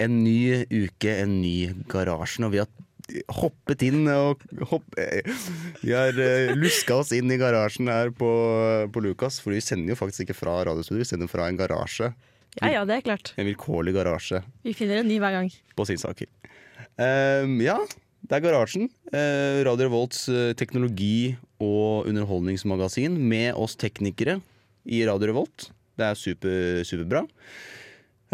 [0.00, 2.70] En ny uke, en ny Garasjen, og vi har
[3.40, 4.84] hoppet inn og hopp,
[5.82, 8.28] Vi har uh, luska oss inn i garasjen her på,
[8.92, 12.12] på Lukas, for vi sender jo faktisk ikke fra radiostudio, vi sender fra en garasje.
[12.58, 13.32] Ja, ja, det er klart.
[13.38, 15.50] En vilkårlig garasje Vi finner en ny hver gang.
[15.78, 16.26] på Singsaker.
[16.98, 17.76] Um, ja,
[18.26, 18.88] det er Garasjen.
[19.14, 24.40] Uh, Radio Revolts uh, teknologi- og underholdningsmagasin med oss teknikere
[24.84, 25.70] i Radio Revolt.
[25.96, 27.24] Det er super, superbra.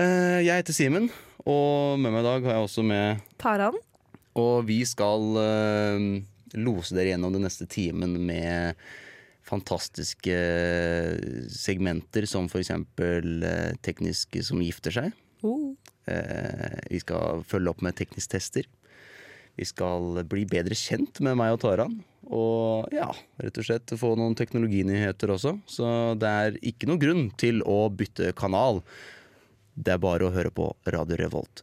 [0.00, 1.10] Uh, jeg heter Simen,
[1.46, 3.76] og med meg i dag har jeg også med Taran.
[4.36, 6.06] Og vi skal uh,
[6.58, 8.76] lose dere gjennom den neste timen med
[9.46, 10.36] fantastiske
[11.54, 15.14] segmenter som eksempel uh, tekniske som gifter seg.
[15.46, 15.72] Oh.
[16.10, 18.68] Uh, vi skal følge opp med teknisk tester.
[19.56, 21.96] Vi skal bli bedre kjent med meg og Taran.
[22.26, 23.08] Og ja,
[23.40, 25.54] rett og slett få noen teknologinyheter også.
[25.70, 25.86] Så
[26.20, 28.82] det er ikke noen grunn til å bytte kanal.
[29.76, 31.60] Det er bare å høre på Radio Revolt.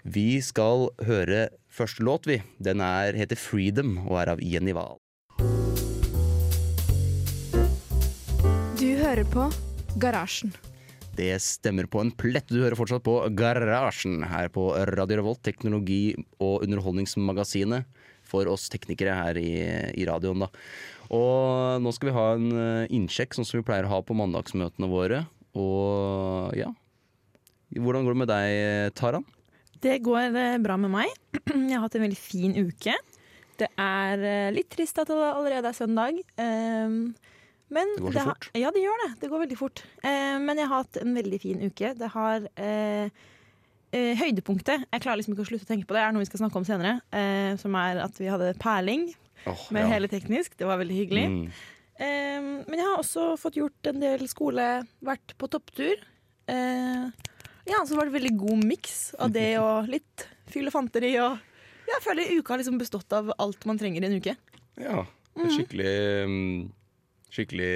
[0.00, 2.38] Vi skal høre første låt, vi.
[2.56, 4.96] Den er, heter 'Freedom' og er av Jenny Wahl.
[8.80, 9.50] Du hører på
[10.00, 10.54] Garasjen.
[11.12, 12.48] Det stemmer på en plett.
[12.48, 17.84] Du hører fortsatt på Garasjen her på Radio Revolt, teknologi- og underholdningsmagasinet
[18.24, 19.52] for oss teknikere her i,
[20.00, 20.46] i radioen.
[20.46, 20.48] da.
[21.12, 24.16] Og nå skal vi ha en eh, innsjekk, sånn som vi pleier å ha på
[24.16, 25.26] mandagsmøtene våre.
[25.52, 26.70] Og ja
[27.70, 29.26] Hvordan går det med deg, Taran?
[29.80, 31.12] Det går eh, bra med meg.
[31.46, 32.96] Jeg har hatt en veldig fin uke.
[33.60, 36.20] Det er eh, litt trist at det allerede er søndag.
[36.40, 37.14] ehm,
[37.70, 38.48] men Det går så det fort.
[38.58, 39.10] Ja, det gjør det.
[39.22, 39.84] Det går veldig fort.
[40.02, 41.94] Eh, men jeg har hatt en veldig fin uke.
[41.96, 43.26] Det har eh,
[43.90, 46.02] Høydepunktet Jeg klarer liksom ikke å slutte å tenke på det.
[46.02, 47.00] Det er noe vi skal snakke om senere.
[47.58, 49.08] som er at vi hadde perling
[49.50, 49.88] oh, med ja.
[49.96, 50.54] hele teknisk.
[50.54, 51.24] Det var veldig hyggelig.
[51.26, 51.48] Mm.
[52.00, 54.68] Eh, men jeg har også fått gjort en del skole,
[55.04, 56.00] vært på topptur.
[56.48, 57.10] Eh,
[57.70, 61.38] ja, så var det veldig god miks av det og litt fyllefanteri og
[61.90, 64.36] Jeg føler uka har liksom bestått av alt man trenger i en uke.
[64.78, 65.04] Ja.
[65.34, 65.94] En skikkelig,
[66.30, 66.60] mm,
[67.34, 67.74] skikkelig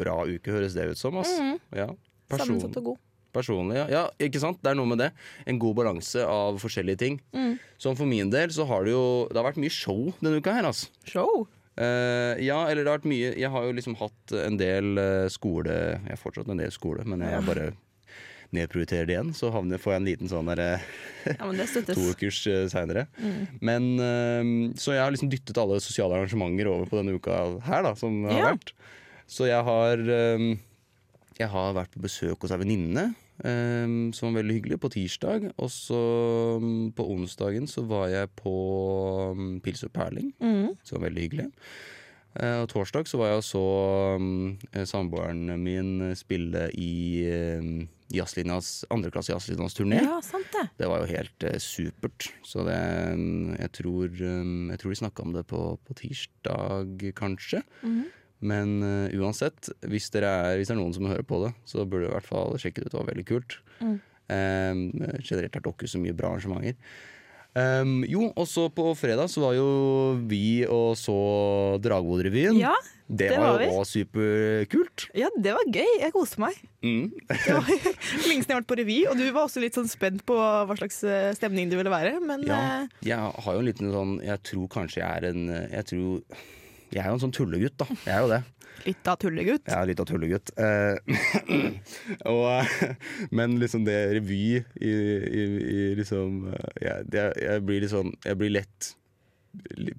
[0.00, 1.16] bra uke, høres det ut som.
[1.18, 1.30] ass.
[1.38, 1.60] -hmm.
[1.70, 1.88] Ja.
[2.34, 2.98] Sammensatt og god.
[3.34, 3.86] Personlig, ja.
[3.90, 4.02] ja.
[4.22, 4.60] Ikke sant?
[4.62, 5.10] Det er noe med det.
[5.46, 7.20] En god balanse av forskjellige ting.
[7.34, 7.58] Mm.
[7.78, 10.54] Sånn for min del så har det jo Det har vært mye show denne uka
[10.54, 10.86] her, altså.
[11.04, 11.46] Show!
[11.74, 15.24] Uh, ja, eller det har vært mye Jeg har jo liksom hatt en del eh,
[15.26, 17.72] skole Jeg har fortsatt en del skole, men jeg bare
[18.54, 19.32] nedprioriterer det igjen.
[19.36, 20.68] Så havner, får jeg en liten sånn derre
[21.26, 21.66] Ja, men det
[21.96, 23.06] to ukers uh, seinere.
[23.18, 23.40] Mm.
[23.64, 27.82] Men eh, Så jeg har liksom dyttet alle sosiale arrangementer over på denne uka her,
[27.86, 28.52] da, som har Ja.
[28.54, 28.72] vært.
[29.26, 30.48] Så jeg har eh,
[31.40, 33.14] Jeg har vært på besøk hos ei venninne.
[33.42, 35.48] eh, som var veldig hyggelig, på tirsdag.
[35.58, 35.98] Og så
[36.62, 38.52] mm, på onsdagen så var jeg på
[39.34, 40.76] um, Pils og Perling, Mm.
[40.86, 41.48] som var veldig hyggelig.
[42.38, 43.64] Eh, og torsdag så var jeg og så
[44.74, 46.92] eh, samboeren min spille i
[48.16, 50.00] jazzlinjas, andreklasse jazzlinjas turné.
[50.04, 50.66] Ja, sant det.
[50.80, 52.30] Det var jo helt eh, supert.
[52.46, 52.78] Så det
[53.18, 57.64] mm, Jeg tror, mm, jeg tror de snakka om det på, på tirsdag, kanskje.
[57.82, 58.04] Mhm.
[58.44, 60.26] Men uh, uansett, hvis, er,
[60.58, 62.82] hvis det er noen som hører på det, så burde du i hvert fall sjekke
[62.82, 62.92] det ut.
[62.92, 63.56] Det var veldig kult.
[63.80, 63.94] Mm.
[64.24, 64.74] Eh,
[65.20, 66.76] generelt har dere så mye bra arrangementer.
[67.54, 69.66] Um, jo, og så på fredag så var jo
[70.26, 71.14] vi og så
[71.84, 72.56] Dragvoll-revyen.
[72.58, 72.72] Ja,
[73.06, 75.04] det, det var var jo òg superkult.
[75.14, 75.92] ja, det var gøy.
[76.00, 76.58] Jeg koste meg.
[76.82, 77.12] Mm.
[77.30, 77.68] Det var
[78.26, 80.34] lenge siden jeg har vært på revy, og du var også litt sånn spent på
[80.34, 82.16] hva slags eh, stemning det ville være.
[82.26, 85.46] Men Ja, eh, jeg har jo en liten sånn Jeg tror kanskje jeg er en
[85.52, 86.42] Jeg tror
[86.90, 87.86] Jeg er jo en sånn tullegutt, da.
[88.02, 88.42] Jeg er jo det.
[88.88, 89.68] Litt av tullegutt.
[89.68, 90.52] Jeg er litt av tullegutt.
[90.60, 90.96] Eh,
[92.32, 92.74] og,
[93.36, 95.44] men liksom det revy i, i,
[95.76, 98.94] i liksom eh, jeg, jeg blir sånn Jeg blir lett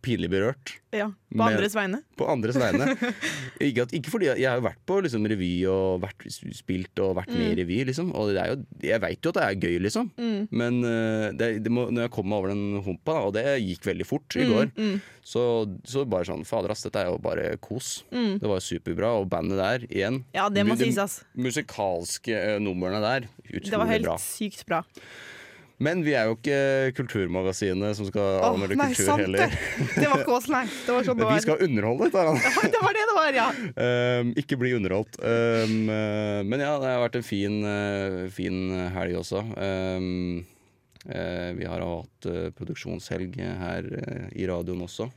[0.06, 0.76] pinlig berørt.
[0.96, 1.98] Ja, På med, andres vegne.
[2.16, 2.86] På andres vegne.
[3.66, 6.26] ikke, at, ikke fordi jeg, jeg har jo vært på liksom, revy og vært
[6.56, 8.14] spilt og vært med i revy, liksom.
[8.16, 10.12] Og det er jo, jeg veit jo at det er gøy, liksom.
[10.16, 10.46] Mm.
[10.62, 13.90] Men eh, det, det må, når jeg kom meg over den humpa, og det gikk
[13.92, 15.42] veldig fort i Mm, går, mm, så,
[15.90, 18.04] så bare sånn Fader ass, dette er jo bare kos.
[18.14, 18.36] mm.
[18.44, 19.14] Det var superbra.
[19.20, 20.22] Og bandet der, igjen.
[20.38, 21.20] Ja, det må De- sies, ass.
[21.36, 24.18] Musikalske eh, numrene der, utrolig Det var helt bra.
[24.22, 24.84] sykt bra.
[25.84, 29.52] Men vi er jo ikke Kulturmagasinet som skal anmelde oh, kultur heller.
[29.52, 29.88] det!
[29.98, 30.64] Det var ikke oss, nei.
[30.72, 32.40] Det var sånn det Vi skal underholde, Taran.
[32.76, 33.48] Det var det det var, ja.
[33.76, 35.20] Um, ikke bli underholdt.
[35.20, 35.92] Um,
[36.48, 39.44] men ja, det har vært en fin, uh, fin helg også.
[39.60, 40.46] Um,
[41.10, 45.10] uh, vi har hatt uh, produksjonshelg her uh, i radioen også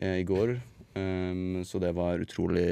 [0.00, 0.56] eh, i går.
[0.98, 2.64] Um, så det var utrolig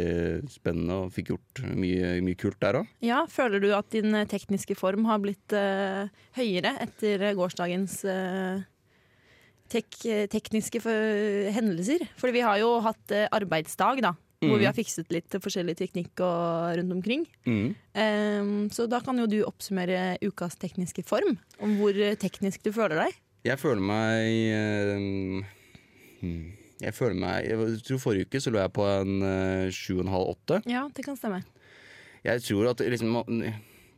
[0.51, 2.89] spennende og fikk gjort mye, mye kult der òg.
[3.07, 8.01] Ja, Føler du at din eh, tekniske form har blitt uh, høyere etter eh, gårsdagens
[8.11, 8.59] uh,
[9.71, 10.01] tek
[10.33, 12.03] tekniske for hendelser?
[12.19, 14.15] Fordi vi har jo hatt uh, arbeidsdag, da.
[14.39, 14.59] Hvor Mhm.
[14.63, 17.25] vi har fikset litt forskjellig teknikk og rundt omkring.
[17.43, 17.73] Mm.
[17.99, 21.39] Um, så da kan jo du oppsummere ukas tekniske form.
[21.59, 21.93] Om hvor
[22.23, 23.17] teknisk du føler deg.
[23.49, 25.45] Jeg føler meg um,
[26.23, 26.47] hmm,
[26.79, 30.05] Jeg føler meg Jeg tror forrige uke så lå jeg på en eh, sju og
[30.07, 30.61] en halv, åtte.
[30.71, 31.41] Ja, det kan stemme.
[32.27, 33.17] Jeg tror at liksom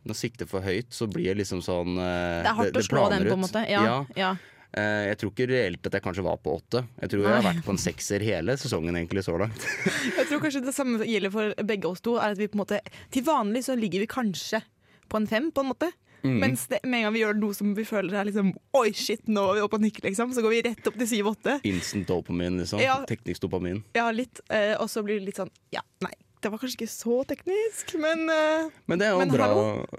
[0.01, 3.03] når sikter for høyt, så blir det liksom sånn eh, Det er hardt å slå
[3.13, 3.65] den, på en måte.
[3.69, 4.31] Ja, Ja, ja.
[4.73, 6.87] eh, jeg tror ikke reelt at jeg kanskje var på åtte.
[7.03, 9.67] Jeg tror jeg har vært på en sekser hele sesongen egentlig så langt.
[10.19, 12.17] Jeg tror kanskje det samme gjelder for begge oss to.
[12.17, 12.81] Er at vi på en måte,
[13.13, 14.63] til vanlig så ligger vi kanskje
[15.11, 15.91] på en fem, på en måte.
[16.23, 16.39] Mm.
[16.43, 19.23] Mens det, med en gang vi gjør noe som vi føler er liksom Oi, shit,
[19.31, 20.35] nå er vi oppe og nikker, liksom.
[20.37, 21.59] Så går vi rett opp til syv-åtte.
[21.69, 22.83] Instant dopamin, liksom.
[22.85, 23.01] Ja.
[23.09, 23.85] Teknisk dopamin.
[23.97, 24.43] Ja, litt.
[24.53, 27.95] Eh, og så blir det litt sånn Ja, nei, det var kanskje ikke så teknisk,
[28.01, 29.49] men eh, Men det er jo Men bra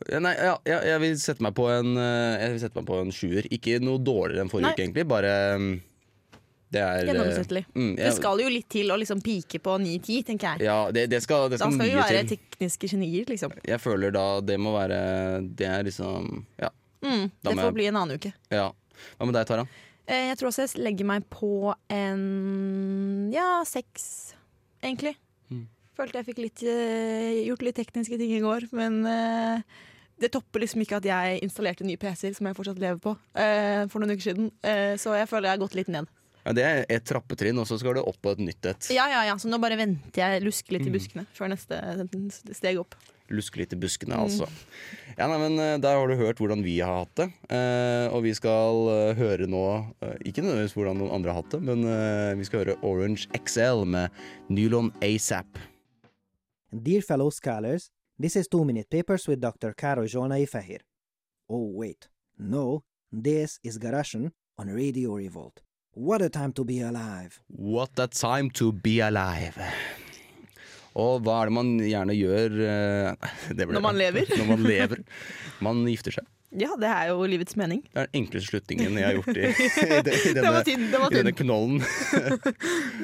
[0.09, 2.89] ja, Nei, ja, ja, jeg vil sette meg på en eh, Jeg vil sette meg
[2.89, 3.47] på en sjuer.
[3.53, 4.75] Ikke noe dårligere enn forrige Nei.
[4.77, 5.07] uke, egentlig.
[5.11, 5.71] Bare mm,
[6.71, 7.65] Det er eh, gjennomsnittlig.
[7.75, 10.65] mm, Det skal jo litt til å liksom pike på 9-10, tenker jeg.
[10.69, 12.37] Ja, det, det skal, det Da skal skal vi være til.
[12.37, 13.51] tekniske genier, liksom.
[13.67, 14.99] Jeg føler da det må være
[15.55, 16.69] Det er liksom Ja.
[17.03, 18.33] Mm, det får jeg- bli en annen uke.
[18.51, 18.71] ja.
[19.17, 19.67] Hva med deg, Tara?
[20.07, 24.33] Eh, jeg tror også jeg legger meg på en ja, seks,
[24.83, 25.15] egentlig.
[25.51, 25.65] Mm.
[25.97, 29.01] Følte jeg fikk litt, eh, gjort litt tekniske ting i går, men
[30.21, 33.15] det topper liksom ikke at jeg installerte nye PC-er som jeg fortsatt lever på,
[33.89, 34.51] for noen uker siden.
[35.01, 36.07] Så jeg føler jeg har gått litt ned.
[36.45, 38.87] Ja, det er et trappetrinn, og så skal du opp på et nytt et.
[38.89, 40.93] Ja, ja, ja, Så nå bare venter jeg, lusker litt i Mm.
[40.97, 42.95] buskene før neste steg opp.
[43.29, 44.23] Luske litt i buskene, Mm.
[44.25, 44.49] altså.
[45.17, 47.27] Ja, nei, men eh, Der har du hørt hvordan vi har hatt det.
[47.49, 51.51] Eh, og vi skal eh, høre nå eh, Ikke nødvendigvis hvordan noen andre har hatt
[51.51, 54.09] det, men eh, vi skal høre Orange XL med
[54.49, 55.57] Nylon ASAP.
[56.73, 57.89] Dear fellow scholars,
[58.19, 59.73] this is Two Minute Papers with Dr.
[59.73, 60.79] Karo Jona Ifahir.
[61.49, 62.07] Oh, wait.
[62.39, 65.61] No, this is Garashan on Radio Revolt.
[65.95, 67.39] What a time to be alive.
[67.49, 69.59] What a time to be alive.
[70.95, 74.31] Og hva er det man gjerne gjør eh, det ble Når man lever?
[74.39, 75.01] Når man lever.
[75.63, 76.27] Man gifter seg.
[76.51, 77.79] Ja, det er jo livets mening.
[77.93, 80.87] Det er den enkleste slutningen jeg har gjort i, i, de- i Det denne, tynn.
[80.91, 81.77] Det i denne knollen.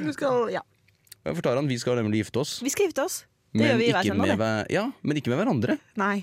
[0.03, 0.63] Du skal, ja.
[1.23, 2.57] Jeg For Taran, vi skal nemlig gifte oss.
[2.63, 3.21] Vi skal gifte oss.
[3.55, 4.71] Det men gjør vi i hver sending, med.
[4.75, 5.77] Ja, men ikke med hverandre.
[5.99, 6.17] Nei.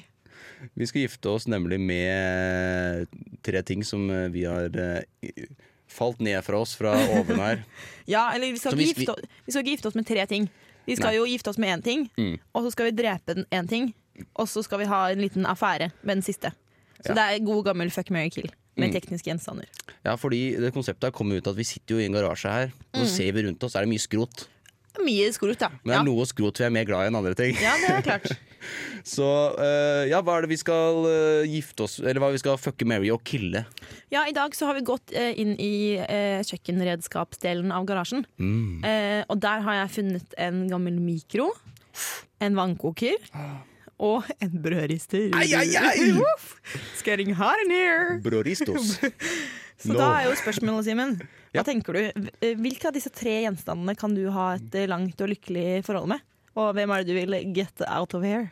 [0.77, 3.09] Vi skal gifte oss nemlig med
[3.45, 5.49] tre ting som eh, vi har eh,
[5.95, 7.63] falt ned fra oss fra oven her.
[8.11, 9.15] Ja, eller vi skal, vi- gifte,
[9.47, 10.49] vi skal ikke gifte oss med tre ting.
[10.85, 11.17] Vi skal Nei.
[11.17, 12.35] jo gifte oss med én ting, Mm.
[12.55, 13.95] og så skal vi drepe den én ting.
[14.37, 16.51] Og så skal vi ha en liten affære med den siste.
[17.01, 17.15] Så Ja.
[17.15, 18.95] det er god gammel fuck, marry, kill med Mm.
[19.01, 19.65] tekniske gjenstander.
[20.05, 22.73] Ja, fordi det konseptet her kommer ut at vi sitter jo i en garasje her,
[22.93, 24.47] og så ser vi rundt oss, er det mye skrot.
[25.03, 25.69] Mye skrot, ja.
[25.69, 26.01] Men det Ja.
[26.01, 27.57] er noe skrot vi er mer glad i enn andre ting.
[27.57, 28.37] ja, det er klart.
[29.05, 29.27] Så
[29.59, 32.87] uh, ja, hva er det vi skal uh, gifte oss Eller hva vi skal fucke,
[32.89, 33.65] marry og kille?
[34.15, 35.73] Ja, I dag så har vi gått uh, inn i
[36.49, 38.25] kjøkkenredskapsdelen av garasjen.
[38.39, 38.83] Mm.
[39.31, 41.51] Og der har jeg funnet en gammel mikro,
[42.43, 43.19] en vannkoker
[44.05, 45.31] og en brødrister.
[45.39, 46.09] Ai, ai!
[46.19, 46.55] Woof!
[46.75, 48.19] It's getting hot in here!
[48.25, 48.97] Brødristos.
[49.85, 49.99] Så No.
[49.99, 51.17] da er jo spørsmålet, Simen.
[51.53, 51.63] Hva Ja.
[51.67, 52.29] tenker du?
[52.63, 56.23] Hvilke av disse tre gjenstandene kan du ha et langt og lykkelig forhold med?
[56.55, 58.47] Og hvem er det du vil get out of here?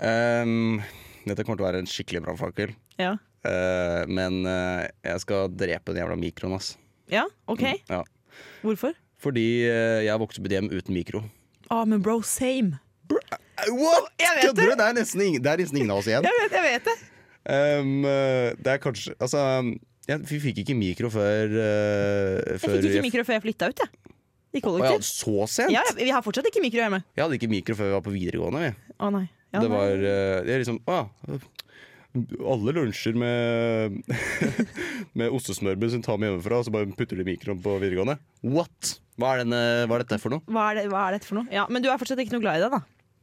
[0.00, 0.80] Um,
[1.28, 2.72] dette kommer til å være en skikkelig brannfakkel.
[3.00, 3.16] Ja.
[3.44, 6.76] Uh, men uh, jeg skal drepe den jævla mikroen, ass.
[7.12, 7.66] ja, OK.
[7.90, 8.02] Ja.
[8.62, 8.96] Hvorfor?
[9.22, 11.22] Fordi uh, jeg har vokst opp i et hjem uten mikro.
[11.68, 12.80] Ah, men bro, same.
[13.12, 14.08] What?!
[14.18, 14.74] Kødder du?
[14.78, 16.24] Det er nesten ingen, det er nesten ingen av oss igjen.
[16.26, 16.98] Jeg vet, jeg vet det.
[17.42, 18.04] Um,
[18.62, 19.40] det er kanskje Altså,
[20.06, 23.82] ja, vi fikk ikke mikro før uh, Jeg fikk ikke mikro før jeg flytta ut,
[23.82, 24.11] jeg.
[24.52, 25.72] I Å ja, så sent?
[25.72, 27.00] Ja, vi har fortsatt ikke mikro hjemme.
[27.16, 28.62] Jeg hadde ikke mikro før vi var på videregående.
[28.66, 28.94] Vi.
[29.00, 29.26] Å nei.
[29.52, 31.38] Ja, det var eh, det er liksom Å ja.
[32.52, 33.98] Alle lunsjer med
[35.18, 38.18] Med ostesmørbrød som tar med hjemmefra, og så bare putter de mikroen på videregående.
[38.44, 38.98] What?!
[39.20, 40.44] Hva er, denne, hva er dette for noe?
[40.48, 41.48] Hva er, det, hva er dette for noe?
[41.52, 42.80] Ja, Men du er fortsatt ikke noe glad i det, da?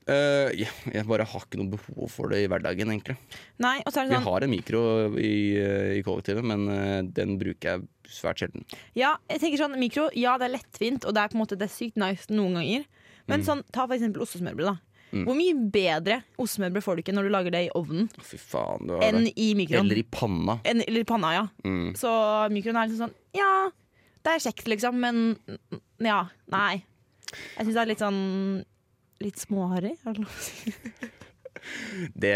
[0.09, 3.15] Eh, yeah, jeg bare har ikke noe behov for det i hverdagen, egentlig.
[3.61, 4.83] Nei, og så det Vi sånn har en mikro
[5.21, 8.65] i, eh, i kollektivet, men uh, den bruker jeg svært sjelden.
[8.97, 11.59] Ja, jeg tenker sånn, mikro, ja det er lettvint, og det er på en måte
[11.59, 12.87] det er sykt nice noen ganger.
[13.29, 14.77] Men sånn, ta for eksempel ostesmørbrød, da.
[15.09, 15.23] Mm.
[15.25, 18.85] Hvor mye bedre ostesmørbrød får du ikke når du lager det i ovnen, Fy faen,
[18.85, 19.33] du har enn det.
[19.41, 19.85] i mikroen?
[19.85, 20.59] Eller i panna.
[20.69, 21.45] En, eller i panna, ja.
[21.65, 21.93] Mm.
[21.97, 22.11] Så
[22.53, 23.53] mikroen er liksom sånn Ja,
[24.25, 26.23] det er kjekt, liksom, men mm, ja,
[26.53, 26.83] nei.
[27.29, 28.21] Jeg syns det er litt sånn
[29.23, 29.95] Litt småharry.
[30.05, 30.73] er det lov å si?
[32.15, 32.33] Det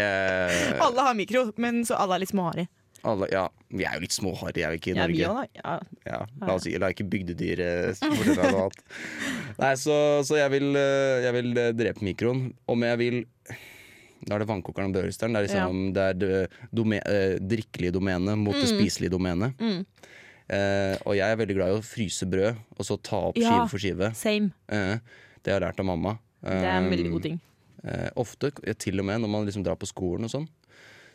[0.84, 2.66] Alle har mikro, men så alle er litt småharry.
[3.04, 5.48] Alle, ja, vi er jo litt småharry, er vi ikke i Ja, vi Norge?
[5.58, 5.72] Ja.
[6.08, 8.78] Ja, la oss si, la ikke bygdedyr eh, fortelle noe annet.
[9.58, 12.46] Nei, så, så jeg, vil, eh, jeg vil eh, drepe mikroen.
[12.72, 13.18] Om jeg vil
[14.24, 15.36] Da er det vannkokeren og børresteren.
[15.36, 19.60] Det er, liksom, det, er det dome, eh, drikkelige domenet mot det spiselige domenet.
[19.60, 19.82] Mm.
[20.48, 23.52] Eh, og jeg er veldig glad i å fryse brød, og så ta opp Ja.
[23.52, 24.10] skive for skive.
[24.16, 24.52] Same.
[24.72, 24.96] Eh,
[25.44, 26.16] det har jeg lært av mamma.
[26.44, 27.40] Det er en veldig god ting.
[27.84, 30.46] Eh, ofte, eh, til og med når man liksom drar på skolen og sånn,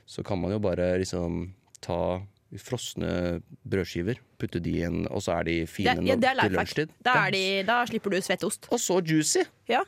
[0.09, 1.47] så kan man jo bare liksom
[1.85, 2.19] ta
[2.57, 6.39] frosne brødskiver, putte de i en, og så er de Det, fine ja, det er
[6.41, 6.93] til lunsjtid.
[7.05, 8.69] Da, er de, da slipper du svettost.
[8.73, 9.45] Og så juicy!
[9.69, 9.83] Ja.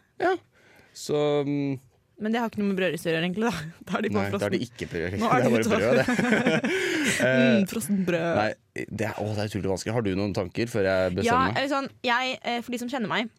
[0.93, 1.17] Så
[1.47, 1.79] um,
[2.21, 3.49] Men det har ikke noe med brødrist å gjøre, egentlig.
[3.49, 5.17] Da, da er de Nei, da er det ikke brød.
[5.17, 6.73] Nå Det er er bare brød, det.
[7.21, 8.29] Mm, frossen brød.
[8.37, 9.93] Nei, det er, å, det er utrolig vanskelig.
[9.97, 11.57] Har du noen tanker før jeg Ja, bestemmer meg?
[11.65, 13.33] Ja, sånn, jeg, eh, for de som kjenner meg,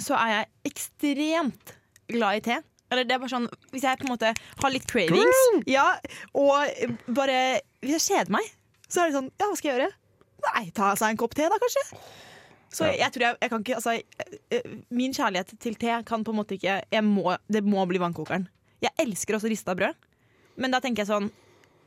[0.00, 1.72] så er jeg ekstremt
[2.08, 2.58] glad i te.
[2.90, 4.30] Eller det er bare sånn, Hvis jeg på en måte
[4.62, 5.98] har litt cravings, ja,
[6.32, 6.64] og
[7.12, 8.46] bare Hvis jeg kjeder meg,
[8.88, 9.92] så er det sånn Ja, hva skal jeg gjøre?
[10.54, 11.82] Nei, ta seg en kopp te, da, kanskje.
[12.72, 12.94] Så Ja.
[13.04, 16.32] jeg tror jeg, jeg kan ikke Altså, eh, eh, min kjærlighet til te kan på
[16.32, 18.48] en måte ikke må, Det må bli vannkokeren.
[18.80, 19.94] Jeg elsker også rista brød,
[20.56, 21.30] men da tenker jeg sånn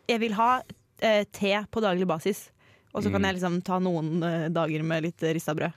[0.08, 0.62] Jeg vil ha
[1.02, 2.52] eh, te på daglig basis.
[2.94, 3.26] Og så kan Mm.
[3.26, 5.74] jeg liksom ta noen eh, dager med litt rista brød.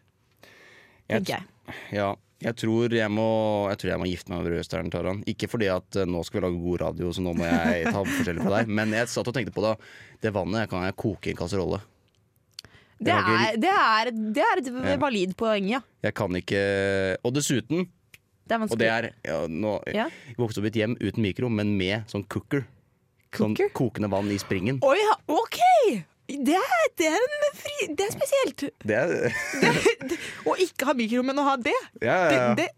[1.09, 1.45] Tenker jeg.
[1.95, 2.11] Ja,
[2.45, 3.25] jeg tror jeg må,
[3.71, 5.23] jeg tror jeg må gifte meg med brødstjernen, Taran.
[5.31, 8.03] Ikke fordi at eh, nå skal vi lage god radio, så nå må jeg ta
[8.05, 8.73] forskjellig fra deg.
[8.81, 9.75] Men jeg satt og tenkte på da,
[10.21, 11.81] det vannet kan jeg koke i en kasserolle.
[13.05, 14.97] Det er, det er, det er et Ja.
[15.03, 15.81] valid poeng, ja.
[16.05, 16.61] Jeg kan ikke
[17.27, 17.89] Og dessuten,
[18.47, 20.07] Det og det er ja, nå, Ja.
[20.29, 22.67] Jeg vokste opp i et hjem uten mikro, men med sånn cooker.
[23.35, 24.79] Sånn kokende vann i springen.
[24.87, 25.59] Oi, OK!
[26.29, 27.25] Det er, det er,
[27.59, 28.63] fri, det er spesielt.
[28.89, 29.35] Det er
[30.49, 31.75] Å ikke ha mikro, men å ha det.
[32.01, 32.55] Ja, ja, det, ja.
[32.63, 32.71] det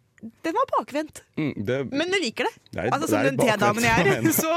[0.43, 1.21] den var bakvendt.
[1.39, 1.53] Mm,
[1.93, 2.55] Men du liker det.
[2.73, 4.33] det litt- Altså Som den litt tedamen jeg er.
[4.43, 4.51] Så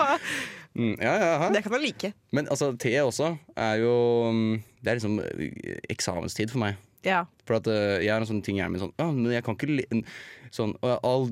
[0.79, 1.47] Mm, ja, ja, hæ?
[1.53, 2.11] det kan man like.
[2.31, 3.93] Men altså, te også er jo
[4.31, 6.77] mm, Det er liksom eh, eksamenstid for meg.
[7.05, 7.23] Ja.
[7.47, 9.43] For at uh, jeg har en sånn ting i hjernen min sånn, ah, men jeg
[9.45, 10.03] kan ikke li-
[10.51, 11.27] sånn, All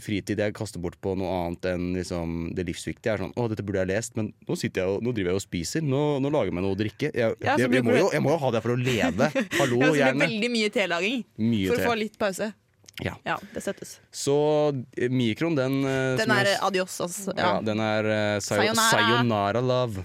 [0.00, 3.64] fritid jeg kaster bort på noe annet enn liksom, det livsviktige, er sånn Å, dette
[3.66, 5.84] burde jeg lest, men nå, sitter jeg og, nå driver jeg og spiser.
[5.84, 7.10] Nå, nå lager jeg meg noe å drikke.
[7.12, 9.30] Jeg, Ja, jeg, jeg, må jo, jeg må jo ha det for å leve.
[9.58, 10.26] Hallo, Ja, så det blir gjerne.
[10.26, 11.84] veldig mye telaging Mye for te.
[11.86, 12.52] å få litt pause.
[13.02, 13.14] Ja.
[13.26, 13.96] Ja, det støttes.
[14.14, 14.34] Så
[14.72, 17.32] Mikron mikroen, den eh, Den er adios, altså.
[17.38, 18.90] Ja, den er uh, sayo, Sayonara.
[18.92, 20.04] sayonara love.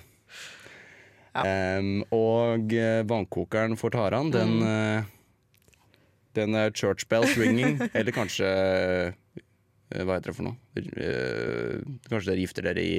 [1.38, 1.46] Ja.
[1.77, 4.65] Em, og eh, vannkokeren for Taran, den Mm.
[4.72, 5.13] eh,
[6.38, 9.13] Den er church bells ringing, eller kanskje eh,
[10.03, 10.58] Hva heter det for noe?
[12.12, 12.98] Kanskje dere gifter dere i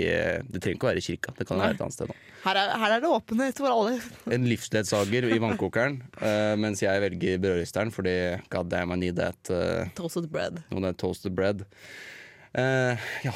[0.48, 2.12] Det trenger ikke å være i kirka, det kan være et annet sted.
[2.46, 3.98] Her, er, her er det åpenhet for alle.
[4.34, 8.14] En livsledsager i vannkokeren, uh, mens jeg velger brødristeren fordi
[8.50, 9.38] god damn I need that.
[9.52, 10.62] Uh, Toasted bread.
[10.72, 11.66] No, that toasted bread.
[12.56, 13.34] Uh, ja,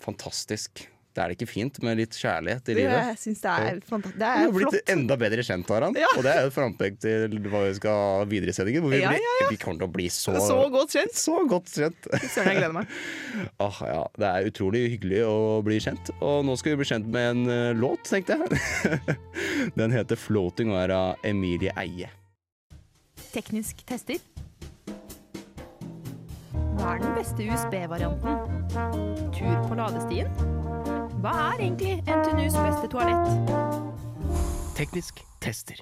[0.00, 0.86] fantastisk.
[1.18, 2.92] Det er det ikke fint med litt kjærlighet i livet?
[3.08, 4.18] Jeg synes det er fantastisk.
[4.20, 5.96] Det Vi er har blitt enda bedre kjent, Aran.
[5.98, 6.10] Ja.
[6.14, 8.84] Og det er jo et frampek til hva vi skal ha videre i sendingen.
[8.86, 11.18] Hvor vi, Ja, ja, vi kommer til å bli så, Så godt kjent.
[11.18, 12.06] så godt kjent.
[12.22, 12.94] Søren, jeg gleder meg.
[13.66, 16.12] ah, ja, det er utrolig hyggelig å bli kjent.
[16.22, 19.18] Og nå skal vi bli kjent med en uh, låt, tenkte jeg.
[19.80, 22.12] Den heter 'Floating' og er av Emilie Eie.
[23.34, 24.22] Teknisk tester.
[26.78, 28.38] Hva er den beste USB-varianten?
[29.34, 30.30] Tur på ladestien?
[31.18, 33.48] Hva er egentlig NTNUs beste toalett?
[34.78, 35.80] Teknisk tester.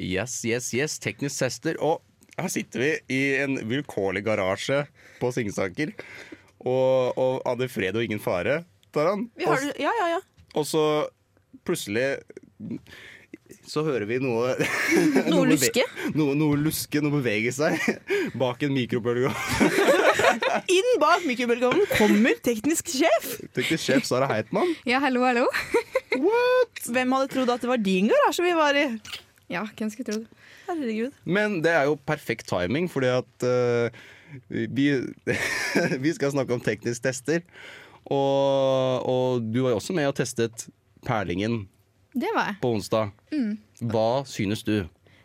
[0.00, 1.76] Yes, yes, yes, teknisk tester.
[1.84, 2.00] Og
[2.38, 4.86] her sitter vi i en vilkårlig garasje
[5.20, 5.92] på Singsaker.
[6.64, 8.62] Og, og hadde fred og ingen fare,
[8.96, 9.26] Taran.
[9.36, 10.24] Vi har, ja, ja, ja.
[10.56, 10.82] Og så
[11.68, 12.14] plutselig
[13.68, 14.54] så hører vi noe
[15.28, 15.84] Noe noe luske.
[16.16, 17.76] Noe, noe luske, noe beveger seg
[18.40, 19.32] bak en mikrobølge.
[20.78, 23.28] Inn bak mikrobølgeovnen kommer teknisk sjef.
[23.56, 24.70] Teknisk sjef Sara Heitmann.
[24.88, 25.46] Ja, hallo, hallo.
[26.88, 28.86] Hvem hadde trodd at det var din garasje vi var i?
[29.52, 30.26] Ja, hvem skulle trodd?
[30.68, 31.14] Herregud.
[31.24, 33.88] Men det er jo perfekt timing, fordi at uh,
[34.50, 34.88] vi,
[36.04, 37.40] vi skal snakke om teknisk tester.
[38.08, 40.68] Og, og du var jo også med og testet
[41.04, 41.66] Perlingen
[42.16, 42.56] Det var jeg.
[42.62, 43.10] på onsdag.
[43.84, 44.78] Hva synes du?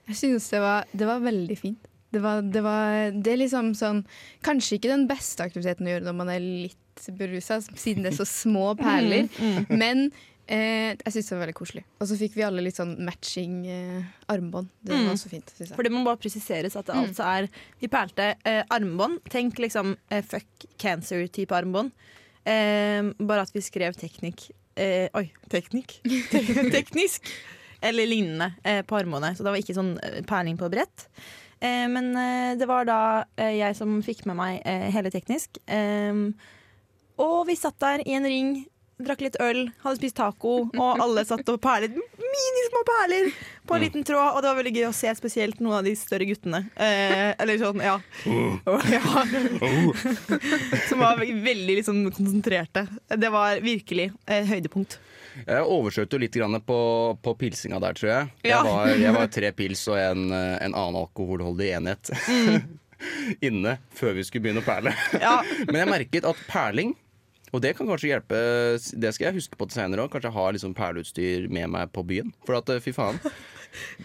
[0.09, 1.87] Jeg synes det var, det var veldig fint.
[2.13, 4.03] Det, var, det, var, det er liksom sånn
[4.45, 8.19] Kanskje ikke den beste aktiviteten å gjøre når man er litt berusa, siden det er
[8.21, 9.25] så små perler.
[9.73, 10.05] Men
[10.45, 11.81] eh, jeg synes det var veldig koselig.
[11.97, 14.69] Og så fikk vi alle litt sånn matching eh, armbånd.
[14.85, 15.07] Det Mm.
[15.09, 15.49] var så fint.
[15.55, 15.75] Synes jeg.
[15.79, 17.47] For det må bare presiseres at det altså er
[17.81, 19.23] Vi perlte eh, armbånd.
[19.33, 21.89] Tenk liksom eh, fuck cancer-type armbånd.
[22.45, 25.97] Eh, bare at vi skrev teknikk eh, Oi, teknikk?
[26.31, 27.25] Te- Teknisk!
[27.83, 29.35] Eller lignende eh, på armbåndet.
[29.39, 29.95] Så det var ikke sånn
[30.29, 31.07] perling på brett.
[31.63, 32.99] Eh, men eh, det var da
[33.39, 34.61] eh, jeg som fikk med meg
[34.93, 35.61] hele teknisk.
[35.65, 36.27] Eh,
[37.23, 38.53] og vi satt der i en ring
[39.03, 43.31] drakk litt øl, hadde spist taco, og alle satt og perlet minismå perler
[43.67, 44.35] på en liten tråd.
[44.35, 46.61] Og det var veldig gøy å se spesielt noen av de større guttene.
[46.75, 47.97] Eh, eller sånn, ja.
[48.95, 49.25] ja.
[50.87, 52.85] Som var veldig liksom konsentrerte.
[53.09, 54.99] Det var virkelig høydepunkt.
[55.41, 56.79] Jeg overskjøt jo litt grann på,
[57.23, 58.31] på pilsinga der, tror jeg.
[58.45, 58.59] Ja.
[58.59, 62.13] Jeg, var, jeg var tre pils og en, eh, en annen alkoholholdig enhet
[63.47, 64.93] inne før vi skulle begynne å perle.
[65.19, 65.39] Ja.
[65.69, 66.93] Men jeg merket at perling
[67.53, 68.37] og det kan kanskje hjelpe
[68.97, 70.13] Det skal jeg huske på til senere òg.
[70.13, 72.33] Kanskje ha liksom perleutstyr med meg på byen.
[72.47, 73.19] For at, eh, fy faen.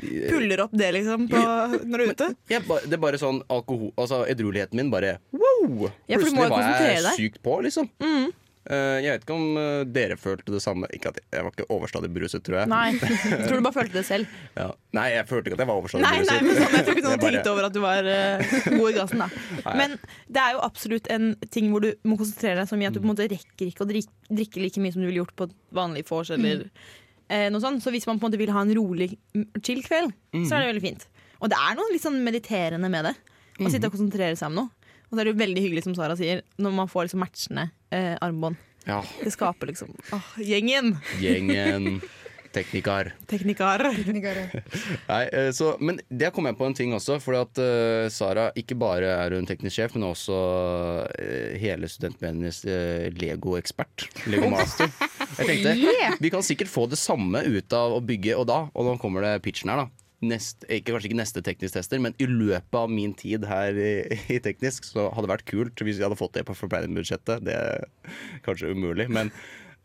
[0.01, 1.41] Puller opp det, liksom, på,
[1.89, 2.29] når du er ute.
[2.53, 5.91] Jeg, det er bare sånn alkohol Altså edrueligheten min bare wow!
[6.09, 7.03] Ja, Plutselig var jeg.
[7.05, 7.11] Mm.
[7.17, 7.91] sykt på, liksom.
[8.01, 8.29] Eh,
[8.69, 10.89] jeg vet ikke om eh, dere følte det samme.
[10.93, 12.69] Ikke at jeg, var ikke overstadig beruset, tror jeg.
[12.69, 14.35] Nei, jeg tror du bare følte det selv.
[14.59, 14.67] Ja.
[14.99, 16.35] Nei, jeg følte ikke at jeg var overstadig Nei, beruset.
[16.35, 18.85] nei, men sånn, jeg tror ikke noen bare- tenkte over at du var eh, god
[18.91, 19.25] i gassen.
[19.25, 19.97] da Men
[20.29, 23.01] det er jo absolutt en ting hvor du må konsentrere deg så mye at du
[23.01, 25.49] på en måte rekker ikke å drikke, drikke like mye som du ville gjort på
[25.49, 26.35] et vanlig vors.
[26.37, 27.49] Eller mm.
[27.55, 30.13] noe sånt Så hvis man på en måte vil ha en rolig, mm, chill kveld,
[30.45, 31.09] så er det veldig fint.
[31.41, 33.17] Og det er noe litt sånn mediterende med det.
[33.59, 34.93] Å sitte og konsentrere seg om noe.
[35.09, 37.71] Og så er det jo veldig hyggelig, som Sara sier, når man får liksom matchende
[37.91, 38.57] eh, armbånd.
[38.89, 40.95] Ja, Det skaper liksom åh, Gjengen!
[41.21, 42.01] gjengen,
[42.57, 43.11] teknikar.
[43.29, 43.83] Teknikar.
[45.11, 47.19] Nei, eh, så, men det kom jeg på en ting også.
[47.21, 50.39] For at uh, Sara ikke bare er hun teknisk sjef, men også
[51.13, 54.09] uh, hele studentmedienes uh, Lego-ekspert.
[54.33, 54.89] Lego-master.
[55.39, 56.17] Jeg tenkte Yeah.
[56.21, 59.27] vi kan sikkert få det samme ut av å bygge, og da, og nå kommer
[59.27, 60.08] det pitchen her, da.
[60.19, 63.93] Nest, ikke, kanskje ikke neste teknisk tester, men i løpet av min tid her i,
[64.35, 67.45] i teknisk, så hadde det vært kult hvis vi hadde fått det på Forplanning-budsjettet.
[67.47, 67.87] Det er
[68.47, 69.31] kanskje umulig, men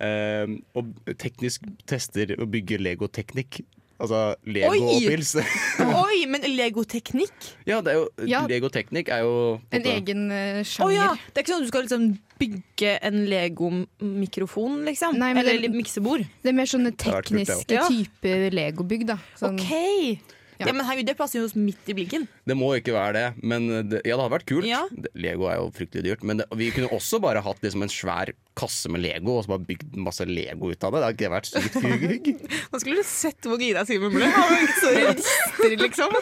[0.02, 0.90] eh, og
[1.22, 3.62] teknisk tester å bygge Lego-teknikk.
[4.04, 4.80] Altså Lego Oi!
[4.84, 5.30] og pils.
[6.04, 7.32] Oi, men legoteknikk?
[7.70, 8.42] ja, det er jo, Ja.
[8.52, 9.34] Lego-teknikk er jo
[9.64, 10.96] på En måte- egen eh, Å sjanger.
[10.98, 11.10] ja.
[11.32, 15.16] Det er ikke sånn at du skal liksom bygge en Lego-mikrofon, liksom?
[15.18, 16.26] Nei, men Eller det- miksebord?
[16.44, 17.90] Det er mer sånne vært kult, det tekniske også.
[17.94, 19.18] typer legobygg, da.
[19.40, 20.20] Sånn, OK!
[20.64, 20.72] Ja.
[20.72, 20.76] Ja.
[20.78, 22.28] men herregud, Det passer jo midt i blinken.
[22.48, 24.68] Det må ikke være det, men det, ja, det hadde vært kult.
[24.70, 24.84] Ja.
[25.20, 28.32] Lego er jo fryktelig dyrt, men det, vi kunne også bare hatt liksom en svær
[28.58, 31.02] kasse med Lego og så bare bygd masse Lego ut av det.
[31.02, 32.32] Det hadde ikke vært sykt hygg.
[32.74, 34.30] Nå skulle du sett hvor gira Simen ble.
[34.30, 36.18] Han står så rister, liksom.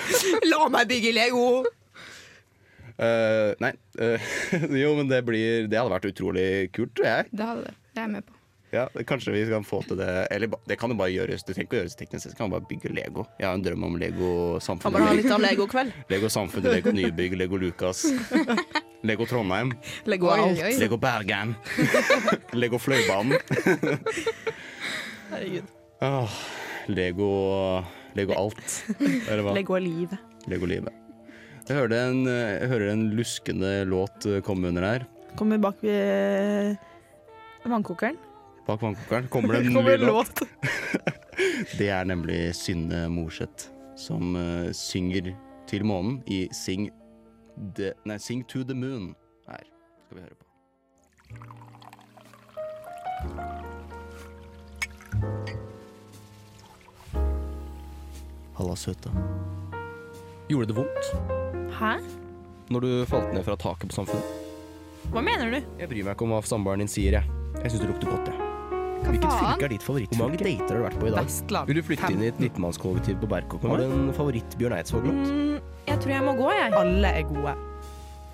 [0.47, 1.45] La meg bygge Lego!
[3.01, 4.23] Uh, nei, Uh,
[4.81, 7.25] jo, men det blir Det hadde vært utrolig kult, tror jeg.
[7.35, 7.73] Det hadde det.
[7.91, 8.37] Det er jeg med på.
[8.71, 11.43] Ja, kanskje vi kan få til det Eller det kan jo bare gjøres.
[11.43, 13.25] Du trenger ikke å gjøres teknisk, Du kan bare bygge Lego.
[13.39, 14.93] Jeg har en drøm om Lego Han Samfunnet.
[14.95, 15.91] bare ha litt av Lego-kveld.
[16.13, 18.05] Lego Samfunnet, Lego Nybygg, Lego Lukas.
[19.09, 19.73] Lego Trondheim.
[20.05, 20.61] Lego alt.
[20.63, 20.71] oi.
[20.79, 21.55] Lego Bergen.
[22.61, 23.35] Lego Fløibanen.
[25.31, 25.67] Herregud.
[26.01, 26.29] Ah,
[26.87, 27.29] Lego
[28.15, 28.79] Lego alt.
[29.01, 29.53] Eller hva?
[29.57, 30.19] Lego livet.
[30.47, 30.95] Lego-livet.
[31.67, 35.05] Jeg hører en, jeg hører en luskende låt komme under her.
[35.39, 36.75] Kommer bak ved
[37.67, 38.17] vannkokeren.
[38.67, 40.41] Bak vannkokeren kommer det en Kommer ny låt.
[40.41, 40.49] låt.
[41.77, 45.31] Det er nemlig Synne Morseth som uh, synger
[45.69, 46.89] til månen i Sing,
[47.77, 49.11] the, nei, Sing to the Moon.
[49.47, 49.63] Her
[50.05, 51.61] skal vi høre på.
[58.53, 59.09] Halla, søta.
[60.49, 61.11] Gjorde det vondt
[61.79, 61.93] Hæ?
[62.71, 64.23] når du falt ned fra taket på Samfunnet?
[65.11, 65.57] Hva mener du?
[65.79, 67.39] Jeg bryr meg ikke om hva samboeren din sier, jeg.
[67.63, 68.50] Jeg syns det lukter godt, jeg.
[69.01, 70.61] Hvilket fylke er ditt Hvor mange favorittfylke?
[70.61, 71.25] dater har du vært på i dag?
[71.25, 71.67] Vestland.
[71.69, 73.65] Vil du flytte inn i et 19-mannskollektiv på Berkåk?
[73.71, 75.31] Har du en favoritt-Bjørn Eidsvåg-låt?
[75.31, 76.73] Mm, jeg tror jeg må gå, jeg.
[76.81, 77.55] Alle er gode.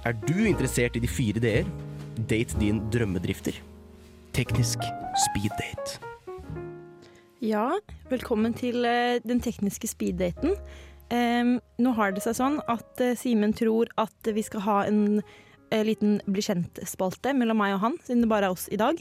[0.08, 1.72] Er du interessert i de fire d-er?
[2.30, 3.58] Date din drømmedrifter.
[4.36, 4.84] Teknisk
[5.28, 5.98] speeddate.
[7.44, 7.70] Ja,
[8.10, 10.56] velkommen til uh, den tekniske speeddaten.
[11.14, 15.22] Um, nå har det seg sånn at uh, Simen tror at vi skal ha en
[15.22, 19.00] uh, liten bli kjent-spalte mellom meg og han, siden det bare er oss i dag.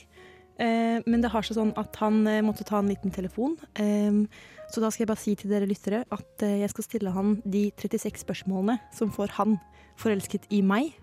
[0.57, 3.57] Eh, men det har seg sånn at han eh, måtte ta en liten telefon.
[3.81, 4.25] Em,
[4.73, 7.37] så da skal jeg bare si til dere lyttere at eh, jeg skal stille han
[7.45, 9.59] de 36 spørsmålene som får han
[10.01, 10.97] forelsket i meg.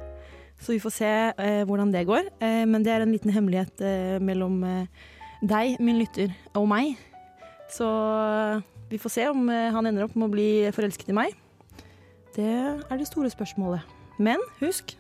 [0.64, 1.12] Så vi får se
[1.68, 2.28] hvordan det går.
[2.40, 3.82] Men det er en liten hemmelighet
[4.24, 4.62] mellom
[5.42, 6.94] deg, min lytter, og meg.
[7.74, 7.88] Så
[8.88, 11.34] vi får se om han ender opp med å bli forelsket i meg.
[12.38, 13.84] Det er det store spørsmålet.
[14.22, 14.94] Men husk,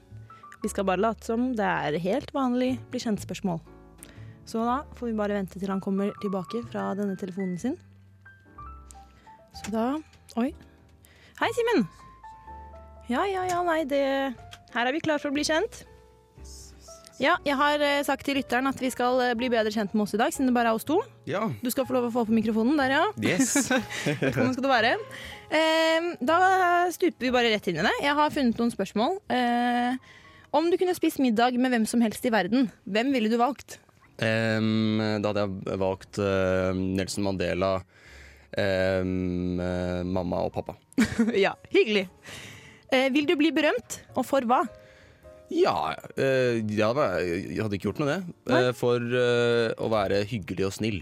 [0.66, 3.62] vi skal bare late som det er helt vanlig bli kjent-spørsmål.
[4.46, 7.78] Så da får vi bare vente til han kommer tilbake fra denne telefonen sin.
[9.62, 9.88] Så da
[10.40, 10.50] Oi.
[11.40, 11.84] Hei, Simen.
[13.12, 14.04] Ja, ja, ja, nei, det
[14.74, 15.84] Her er vi klar for å bli kjent.
[17.22, 20.08] Ja, jeg har eh, sagt til lytteren at vi skal eh, bli bedre kjent med
[20.08, 20.98] oss i dag, siden det bare er oss to.
[21.30, 21.44] Ja.
[21.62, 23.04] Du skal få lov å få på mikrofonen der, ja.
[23.22, 23.70] Yes.
[24.24, 24.96] Velkommen skal du være.
[25.54, 26.40] Eh, da
[26.92, 27.94] stuper vi bare rett inn i det.
[28.02, 29.20] Jeg har funnet noen spørsmål.
[29.38, 30.18] Eh,
[30.58, 33.78] om du kunne spist middag med hvem som helst i verden, hvem ville du valgt?
[34.24, 37.74] Da hadde jeg valgt eh, Nelson Mandela,
[38.56, 40.78] eh, mamma og pappa.
[41.46, 42.08] ja, hyggelig.
[42.94, 44.64] Eh, vil du bli berømt, og for hva?
[45.54, 48.22] Ja, ja jeg hadde ikke gjort noe det.
[48.50, 48.62] Nei.
[48.78, 51.02] For å være hyggelig og snill.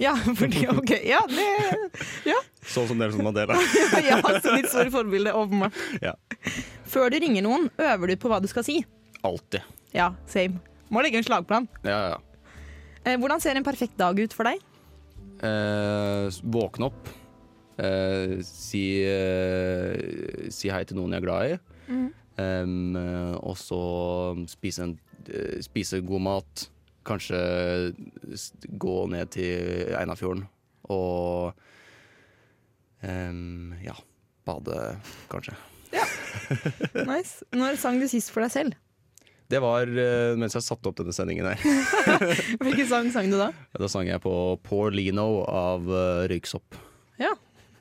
[0.00, 2.38] Ja, fordi, ok, ja, det
[2.70, 3.56] Sånn som Nelson Mandela.
[4.08, 5.76] Ja, som ditt store forbilde, åpenbart.
[6.00, 6.14] Ja.
[6.88, 8.80] Før du ringer noen, øver du på hva du skal si.
[9.26, 9.60] Alltid.
[9.92, 10.62] Ja, same.
[10.90, 11.68] Må legge en slagplan.
[11.86, 12.18] Ja, ja.
[13.06, 14.60] Eh, hvordan ser en perfekt dag ut for deg?
[15.46, 17.08] Eh, våkne opp.
[17.80, 21.60] Eh, si, eh, si hei til noen jeg er glad i.
[21.90, 22.08] Mm.
[22.40, 23.80] eh, og så
[24.50, 24.98] spise, en,
[25.28, 26.66] eh, spise god mat.
[27.06, 27.40] Kanskje
[28.78, 30.44] gå ned til Einafjorden
[30.90, 31.54] og
[33.02, 33.94] um, ja,
[34.44, 34.76] bade,
[35.32, 35.56] kanskje.
[37.10, 37.44] Nice.
[37.54, 38.76] Når sang du sist for deg selv?
[39.50, 41.60] Det var uh, mens jeg satte opp denne sendingen her.
[42.64, 43.50] Hvilken sang sang du da?
[43.74, 44.32] Da sang jeg på
[44.62, 46.78] Poor Lino av uh, Røyksopp.
[47.20, 47.34] Ja,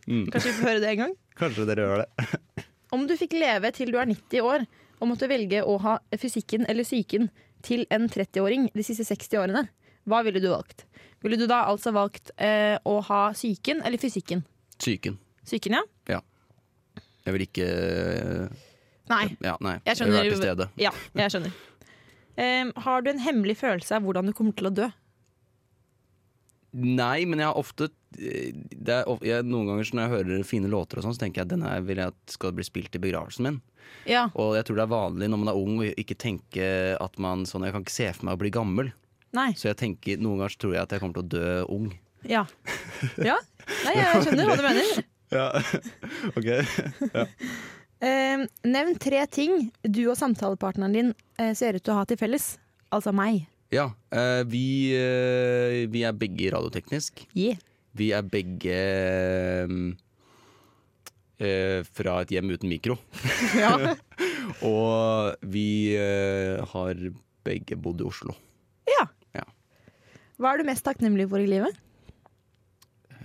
[0.10, 0.26] Mm.
[0.34, 1.12] Kanskje vi får høre det en gang?
[1.40, 2.30] Kanskje dere gjør det.
[2.96, 4.66] Om du fikk leve til du er 90 år,
[5.00, 7.30] og måtte velge å ha fysikken eller psyken
[7.64, 9.68] til en 30-åring de siste 60 årene,
[10.10, 10.88] hva ville du valgt?
[11.24, 14.42] Ville du da altså valgt uh, å ha psyken eller fysikken?
[14.80, 15.20] Psyken.
[15.46, 15.84] Psyken, ja?
[16.16, 16.20] Ja.
[17.28, 17.70] Jeg vil ikke
[19.10, 19.26] Nei.
[19.44, 19.80] Ja, nei.
[19.88, 20.16] Jeg skjønner.
[20.16, 20.70] vil være til stede.
[20.86, 21.60] Ja, jeg skjønner.
[22.40, 24.90] Um, har du en hemmelig følelse av hvordan du kommer til å dø?
[26.70, 27.88] Nei, men jeg har ofte
[28.22, 31.42] eh, det er, jeg, Noen ganger når jeg hører fine låter, og sånn, så tenker
[31.42, 33.60] jeg at denne vil jeg skal bli spilt i begravelsen min.
[34.06, 34.28] Ja.
[34.38, 36.68] Og jeg tror det er vanlig når man er ung å ikke tenke
[37.02, 38.92] at man sånn Jeg kan ikke se for meg å bli gammel.
[39.36, 39.50] Nei.
[39.58, 41.90] Så jeg tenker, noen ganger tror jeg at jeg kommer til å dø ung.
[42.30, 42.46] Ja.
[43.18, 43.38] ja.
[43.88, 45.08] Nei, jeg skjønner hva du mener.
[45.30, 45.52] Ja,
[46.40, 46.48] ok
[48.00, 51.10] Em, nevn tre ting du og samtalepartneren din
[51.40, 52.54] eh, ser ut til å ha til felles.
[52.96, 53.44] Altså meg.
[53.76, 57.26] Ja, eh, vi, eh, vi er begge radioteknisk.
[57.36, 57.60] Yeah.
[58.00, 58.78] Vi er begge
[59.70, 59.90] mm,
[61.44, 62.98] eh, fra et hjem uten mikro.
[63.60, 63.76] Ja.
[64.66, 67.04] Og vi eh, har
[67.46, 68.34] begge bodd i Oslo.
[68.90, 69.06] ja.
[69.36, 69.46] Ja.
[70.42, 71.76] Hva er du mest takknemlig for i livet?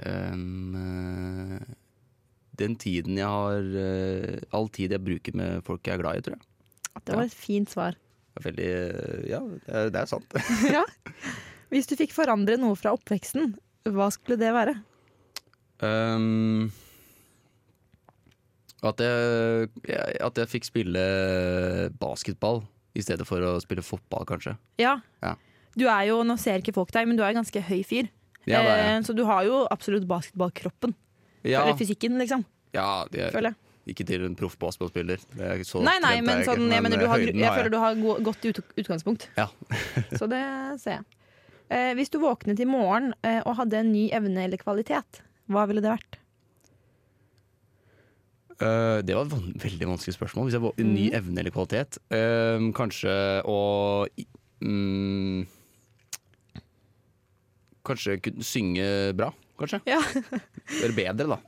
[0.05, 1.74] Um, eh,
[2.61, 6.25] den tiden jeg har eh, All tid jeg bruker med folk jeg er glad i,
[6.27, 6.49] tror jeg.
[7.05, 7.99] Det var et fint svar.
[8.45, 9.43] Veldig eh, Ja,
[9.90, 10.38] det er, sant.
[10.77, 10.85] ja.
[11.75, 13.55] Hvis du fikk forandre noe fra oppveksten,
[13.90, 14.77] hva skulle det være?
[15.83, 16.71] Um,
[18.87, 19.71] at, jeg,
[20.23, 21.03] at jeg fikk spille
[22.01, 22.62] basketball
[22.95, 24.55] i stedet for å spille fotball, kanskje.
[24.81, 24.99] Ja.
[25.25, 25.35] Ja.
[25.75, 28.11] Du er jo, Nå ser ikke folk deg, men du er en ganske høy fyr.
[28.47, 28.61] Ja.
[28.62, 30.95] Eh, så du har jo absolutt basketballkroppen.
[31.44, 32.44] Ja, Eller fysikken, liksom.
[32.74, 33.59] ja de er, Føler jeg.
[33.92, 35.20] ikke til en proff basketballspiller.
[35.37, 38.16] Er Nei, nei, men jeg sånn, jeg, mener, du har, jeg føler du har go
[38.24, 39.28] godt ut utgangspunkt.
[39.37, 39.50] Ja.
[40.18, 40.40] så det
[40.80, 41.04] ser jeg.
[41.74, 45.20] Eh, hvis du våknet i morgen eh, og hadde en ny evne eller kvalitet,
[45.52, 46.18] hva ville det vært?
[48.54, 50.46] Uh, det var et veldig vanskelig spørsmål.
[50.46, 51.16] Hvis jeg var en ny Mm.
[51.18, 51.98] evne eller kvalitet.
[52.14, 53.14] Uh, kanskje
[53.50, 54.07] å
[54.62, 55.46] mm,
[57.85, 58.87] Kanskje kunne synge
[59.18, 59.26] bra,
[59.61, 59.81] kanskje.
[59.88, 60.01] Ja.
[60.83, 61.40] Eller bedre, da.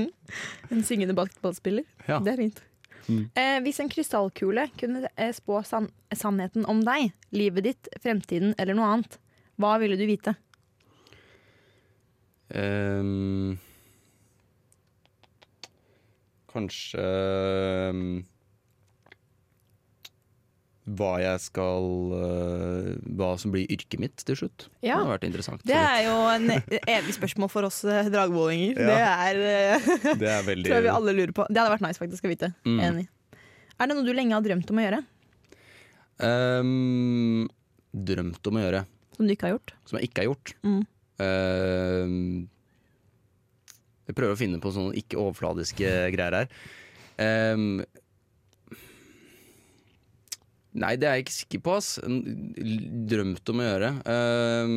[0.74, 1.86] En syngende basketballspiller.
[2.06, 2.20] Ja.
[2.22, 2.60] Det er fint.
[3.08, 3.24] Mm.
[3.34, 8.76] Eh, hvis en krystallkule kunne eh, spå sann sannheten om deg, livet ditt, fremtiden eller
[8.78, 9.18] noe annet,
[9.60, 10.34] hva ville du vite?
[12.50, 13.58] Um,
[16.50, 18.08] kanskje ehm,
[20.98, 22.88] hva jeg skal eh,
[23.20, 24.66] Hva som blir yrket mitt til slutt.
[24.80, 24.96] Ja.
[24.96, 25.62] Det har vært interessant.
[25.68, 26.50] Det er jo en
[26.96, 28.80] evig spørsmål for oss eh, dragvollinger.
[28.80, 28.88] Ja.
[28.90, 29.88] Det er eh,
[30.24, 31.46] det er veldig tror jeg vi alle lurer på.
[31.50, 32.52] Det hadde vært nice faktisk å vite.
[32.66, 32.80] Mm.
[32.88, 33.06] Enig.
[33.80, 35.02] Er det noe du lenge har drømt om å gjøre,
[36.20, 37.46] Um,
[37.96, 38.82] Drømt om å gjøre,
[39.16, 39.70] som du ikke har gjort?
[39.88, 40.50] som jeg ikke har gjort.
[40.62, 40.82] Mm.
[41.24, 42.18] Ehm,
[44.06, 46.52] jeg prøver å finne på sånne ikke overfladiske greier her.
[47.24, 47.80] Ehm,
[50.74, 51.88] nei, det er jeg ikke sikker på, ass.
[53.10, 53.90] Drømt om å gjøre.
[54.12, 54.76] Ehm,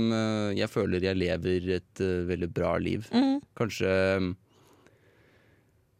[0.57, 3.05] jeg føler jeg lever et eh, veldig bra liv.
[3.13, 3.37] Mm.
[3.59, 3.91] Kanskje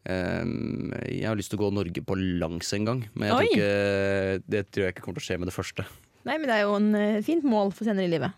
[0.10, 3.50] ehm, Jeg har lyst til å gå Norge på langs en gang, men jeg tror
[3.52, 5.86] ikke, det tror jeg ikke kommer til å skje med det første.
[6.24, 8.32] Nei, men det er jo en eh, fint mål for senere i livet.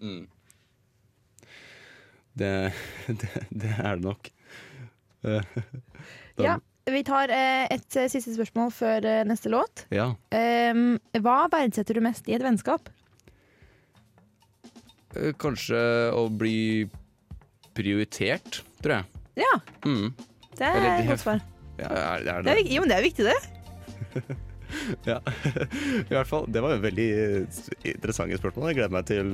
[0.00, 0.24] Mm.
[2.40, 2.50] Det,
[3.20, 4.30] det, det er det nok.
[5.26, 5.54] Eh,
[6.40, 6.54] da- Ja,
[6.88, 9.84] Vi tar eh, et eh, siste spørsmål før eh, neste låt.
[9.92, 10.08] ja.
[11.20, 12.88] Hva verdsetter du mest i et vennskap?
[15.42, 15.78] Kanskje
[16.14, 16.86] å bli
[17.74, 19.04] prioritert, tror jeg.
[19.42, 19.54] Ja,
[19.86, 20.12] Mm.
[20.58, 21.40] det er et godt svar.
[21.80, 22.52] Ja, er, er Det er, det.
[22.52, 24.36] er, jo, men det er viktig, det.
[25.02, 25.16] Ja,
[26.06, 26.44] i hvert fall.
[26.46, 27.06] Det var jo veldig
[27.90, 28.68] interessante spørsmål.
[28.70, 29.32] Jeg gleder meg til,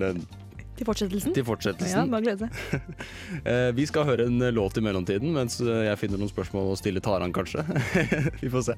[0.77, 1.33] Til fortsettelsen?
[1.37, 1.97] til fortsettelsen.
[1.97, 2.97] Ja, bare glede seg.
[3.53, 6.77] Eh, Vi skal høre en låt i mellomtiden, mens eh, jeg finner noen spørsmål å
[6.79, 7.65] stille Taran, kanskje.
[8.43, 8.77] Vi får se.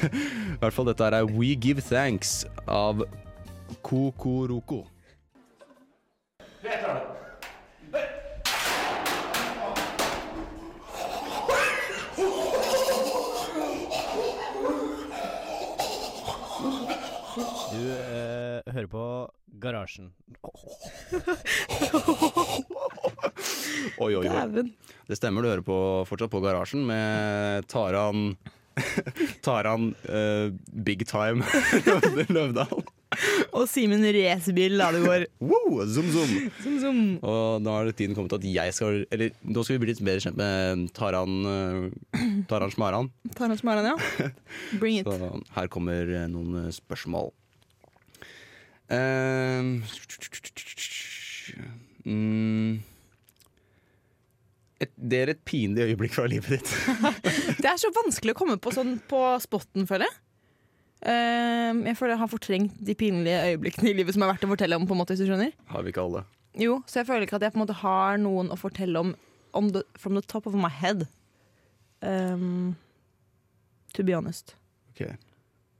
[0.56, 3.04] I hvert fall dette er We Give Thanks av
[3.86, 4.84] Kokoroko.
[17.36, 19.02] Du eh, hører på
[19.60, 20.12] Garasjen.
[24.02, 24.66] Oi, oi, oi.
[25.06, 28.32] Det stemmer, du hører på, fortsatt på Garasjen med Taran
[29.46, 30.52] Taran uh,
[30.84, 31.44] Big Time
[32.34, 32.82] Løvdahl.
[33.56, 35.28] Og Simen racerbil Ladegård.
[35.40, 36.32] Wow, zoom, zoom.
[36.60, 37.00] Zoom, zoom.
[37.22, 40.02] Og nå har tiden kommet til at jeg skal Eller nå skal vi bli litt
[40.04, 43.10] bedre kjent med Taran eh, Taran Smaran.
[43.38, 44.28] Taran Smaran, ja.
[44.82, 45.08] Bring it.
[45.08, 47.32] Så her kommer eh, noen spørsmål.
[48.92, 49.80] Ehm,
[52.06, 52.76] mm,
[54.84, 56.72] et, det er et pinlig øyeblikk fra livet ditt.
[57.62, 60.16] Det er så vanskelig å komme på sånn på spotten, føler jeg.
[61.06, 64.50] Uh, jeg føler jeg har fortrengt de pinlige øyeblikkene i livet som er verdt å
[64.52, 64.86] fortelle om.
[64.88, 65.52] på en måte, hvis du skjønner.
[65.72, 66.24] Har vi ikke alle.
[66.56, 69.00] Jo, Så jeg føler ikke at jeg på en måte har noen å fortelle
[69.56, 71.06] om the, from the top of my head.
[72.04, 72.76] Um,
[73.96, 74.54] to be honest.
[74.92, 75.14] Okay.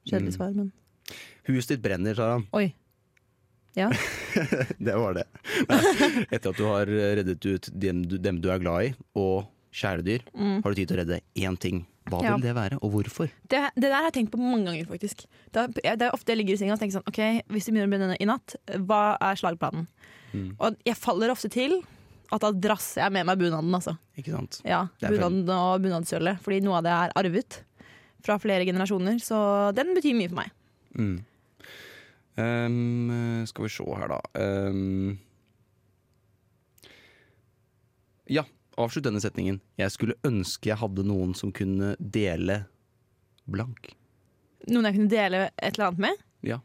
[0.08, 0.36] Kjedelig Mm.
[0.36, 0.72] svar, men
[1.46, 2.46] Huset ditt brenner, Taran.
[2.56, 2.72] Oi.
[3.76, 3.90] Ja.
[4.88, 5.24] det var det.
[5.70, 5.80] Nei,
[6.30, 9.46] Etter at du har reddet ut dem du, dem du er glad i, og
[9.76, 10.62] kjæledyr, Mm.
[10.64, 11.84] har du tid til å redde én ting.
[12.06, 12.36] Hva Ja.
[12.36, 13.28] vil det være, og hvorfor?
[13.50, 15.24] Det, det der har jeg tenkt på mange ganger, faktisk.
[15.52, 17.18] Det er, det er ofte jeg ligger i senga og tenker sånn OK,
[17.50, 18.54] hvis det begynner å brenne i natt,
[18.86, 19.88] hva er slagplanen?
[20.32, 20.52] Mm.
[20.62, 21.80] Og jeg faller ofte til
[22.32, 23.96] at da drasser jeg med meg bunaden, altså.
[24.18, 24.60] Ikke sant?
[24.66, 26.40] Ja, bunaden og bunadssølvet.
[26.42, 27.58] Fordi noe av det er arvet
[28.26, 29.38] fra flere generasjoner, så
[29.76, 30.54] den betyr mye for meg.
[30.98, 31.16] Mm.
[32.36, 34.20] Ehm, skal vi se her, da.
[34.68, 35.16] Um,
[38.28, 38.44] ja,
[38.76, 39.60] avslutt denne setningen.
[39.80, 42.64] Jeg skulle ønske jeg hadde noen som kunne dele
[43.48, 43.94] blank.
[44.68, 46.26] Noen jeg kunne dele et eller annet med.
[46.46, 46.60] Ja.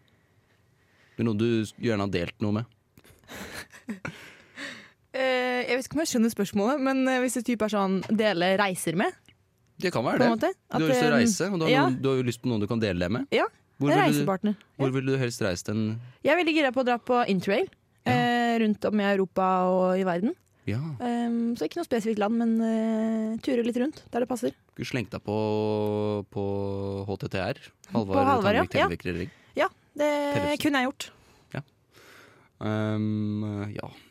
[1.15, 1.47] Det er noe du
[1.79, 2.77] gjerne har delt noe med.
[3.87, 4.01] uh,
[5.15, 8.55] jeg vet ikke om jeg skjønner spørsmålet, men eh, hvis det type er sånn dele
[8.59, 9.15] reiser med,
[9.81, 10.51] Det kan være det.
[10.51, 11.85] Du har lyst til å reise, og du har, ja.
[11.87, 13.23] noen, du har lyst på noen du kan dele det med.
[13.33, 13.47] Ja,
[13.81, 14.55] Hvor vil, du, Reisepartner.
[14.77, 15.81] hvor ville du helst reise den?
[16.21, 17.67] Jeg er veldig gira på å dra på interrail
[18.05, 20.37] eh, rundt om i Europa og i verden.
[20.69, 24.53] Ja, Um, så ikke noe spesifikt land, men uh, ture litt rundt der det passer.
[24.77, 25.37] du slengte deg på,
[26.29, 26.43] på
[27.09, 27.57] HTTR.
[27.89, 28.65] På Halvard Halvard, ja.
[28.69, 29.31] Televekrering.
[29.91, 30.61] Det Tellefsen.
[30.63, 31.11] kunne jeg gjort.
[32.61, 34.10] Um, ja Eh,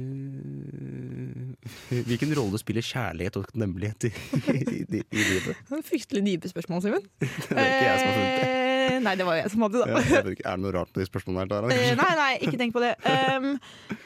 [2.08, 4.12] Hvilken rolle spiller kjærlighet og takknemlighet i, i,
[4.98, 5.54] i, i livet?
[5.86, 7.04] Fryktelig dype spørsmål, Simen.
[7.20, 8.46] Det er ikke jeg som har funnet det.
[8.90, 9.86] Eh, Nei, det var jeg som hadde det.
[9.86, 9.90] Da.
[10.02, 11.48] Ja, ikke, er det noe rart med de spørsmålene her?
[11.52, 11.66] Tara?
[11.76, 12.90] Eh, nei, nei, ikke tenk på det.
[13.06, 13.46] Um,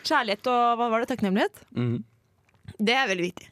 [0.06, 1.08] kjærlighet og hva var det?
[1.10, 1.56] Takknemlighet?
[1.74, 1.96] Mm.
[2.78, 3.48] Det er veldig viktig.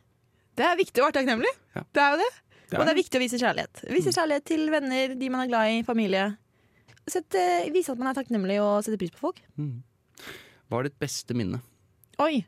[0.61, 1.52] Det er viktig å være takknemlig.
[1.76, 1.83] Ja.
[1.88, 2.31] Det er jo det.
[2.72, 3.74] Det Og det er er viktig å vise kjærlighet.
[3.92, 6.24] Vise kjærlighet til venner, de man er glad i, familie.
[7.11, 7.42] Sette,
[7.74, 9.38] vise at man er takknemlig og setter pris på folk.
[9.61, 9.74] Mm.
[10.70, 11.59] Hva er ditt beste minne?
[12.20, 12.44] Oi,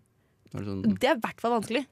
[0.54, 1.84] Er det sånn, det er i hvert fall vanskelig.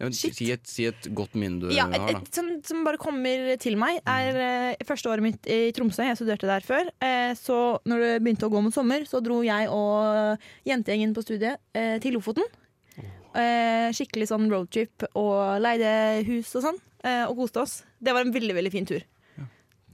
[0.00, 2.20] ja, si, et, si et godt minne du Ja, har, da.
[2.32, 4.38] som, som bare kommer til meg, er
[4.74, 6.02] uh, første året mitt i Tromsø.
[6.06, 6.88] Jeg studerte der før.
[7.02, 11.22] Uh, så når det begynte å gå mot sommer, så dro jeg og jentegjengen på
[11.26, 12.46] studiet uh, til Lofoten.
[13.38, 17.74] Eh, skikkelig sånn roadtrip og leide hus og sånn, eh, og koste oss.
[18.02, 19.04] Det var en veldig, veldig fin tur.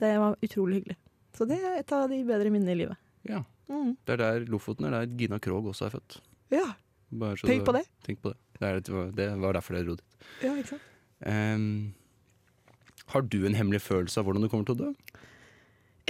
[0.00, 0.96] Det var utrolig hyggelig.
[1.36, 2.96] Så det er et av de bedre minnene i livet.
[3.28, 3.96] Ja, Mm.
[4.06, 6.18] det er der Lofoten er der Gina Krog også er født.
[6.54, 6.64] Ja,
[7.42, 7.84] tenk du- på det.
[8.06, 8.38] Tenk på det.
[8.58, 8.80] Det, er,
[9.14, 10.26] det, var, derfor det dro dit.
[10.42, 10.90] Ja, ikke sant?
[11.24, 11.94] Um,
[13.12, 14.90] har du en hemmelig følelse av hvordan du kommer til å dø?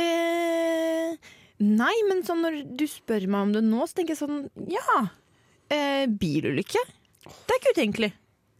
[0.01, 1.15] Eh,
[1.63, 5.07] nei, men sånn når du spør meg om det nå, så tenker jeg sånn Ja,
[5.73, 6.83] eh, bilulykke.
[7.25, 8.13] Det er ikke utenkelig.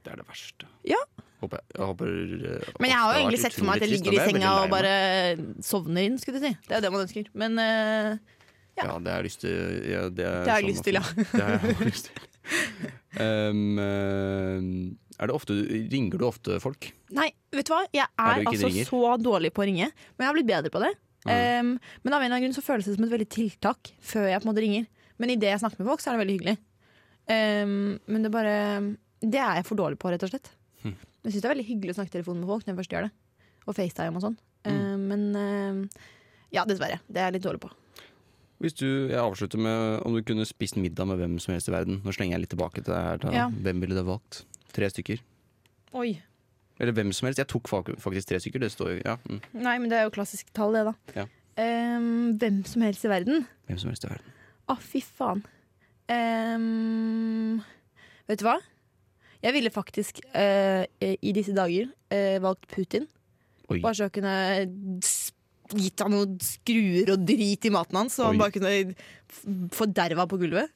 [0.05, 0.69] Det er det verste.
[0.89, 1.01] Ja.
[1.43, 2.13] Håper jeg, jeg håper,
[2.53, 4.71] eh, Men jeg har jo egentlig sett for meg at jeg ligger i senga og
[4.73, 4.95] bare
[5.65, 6.55] sovner inn, skulle du si.
[6.69, 7.33] Det er jo det man ønsker.
[7.45, 8.13] Men eh,
[8.75, 8.87] ja.
[8.89, 9.75] Ja, det har jeg lyst til.
[9.91, 11.05] Ja, det, Det har jeg lyst til, ja.
[11.17, 12.31] Det har jeg lyst til.
[13.15, 13.55] Eh,
[15.23, 15.55] er det ofte,
[15.93, 16.89] ringer du ofte folk?
[17.15, 17.85] Nei, vet du hva?
[17.95, 18.89] Jeg Er er altså ringer?
[18.89, 19.87] så dårlig på å ringe.
[20.17, 20.91] Men jeg har blitt bedre på det.
[21.25, 21.71] Um,
[22.03, 24.43] men av en eller annen grunn så føles det som et veldig tiltak før jeg
[24.43, 24.89] på en måte ringer.
[25.23, 26.57] Men idet jeg snakker med folk, så er det veldig hyggelig.
[27.31, 27.77] Um,
[28.11, 28.57] men det bare
[29.23, 30.51] Det er jeg for dårlig på, rett og slett.
[30.83, 30.99] Mm.
[30.99, 32.97] Jeg syns det er veldig hyggelig å snakke i telefon med folk når jeg først
[32.99, 33.15] gjør det.
[33.65, 34.37] Og FaceTime og sånn.
[34.67, 34.75] Mm.
[34.75, 35.81] Um, men um,
[36.53, 36.99] ja, dessverre.
[37.07, 37.71] Det er jeg litt dårlig på.
[38.65, 41.73] Hvis du, Jeg avslutter med om du kunne spist middag med hvem som helst i
[41.75, 41.99] verden.
[42.01, 43.19] Nå slenger jeg litt tilbake til det her.
[43.21, 43.33] Da.
[43.35, 43.49] Ja.
[43.53, 44.45] Hvem ville du valgt?
[44.73, 45.21] Tre stykker.
[46.01, 46.15] Oi.
[46.81, 47.43] Eller hvem som helst.
[47.43, 48.65] Jeg tok faktisk tre stykker.
[48.65, 50.95] Det står jo ja, mm, Nei, men det er jo klassisk tall, det, da.
[51.21, 51.27] Ja.
[51.61, 53.45] Um, hvem som helst i verden.
[53.69, 54.33] hvem som helst i verden.
[54.73, 55.45] Å, fy faen.
[56.09, 57.61] Um,
[58.31, 58.57] vet du hva?
[59.45, 63.05] Jeg ville faktisk uh, i disse dager uh, valgt Putin.
[63.69, 63.83] Oi.
[63.85, 64.39] Bare så jeg kunne
[65.73, 68.33] gitt han noen skruer og drit i maten hans, så Oi.
[68.33, 70.73] han bare kunne forderva på gulvet.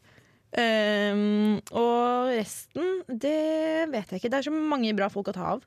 [0.48, 4.30] Um, og resten, det vet jeg ikke.
[4.32, 5.66] Det er så mange bra folk å ta av.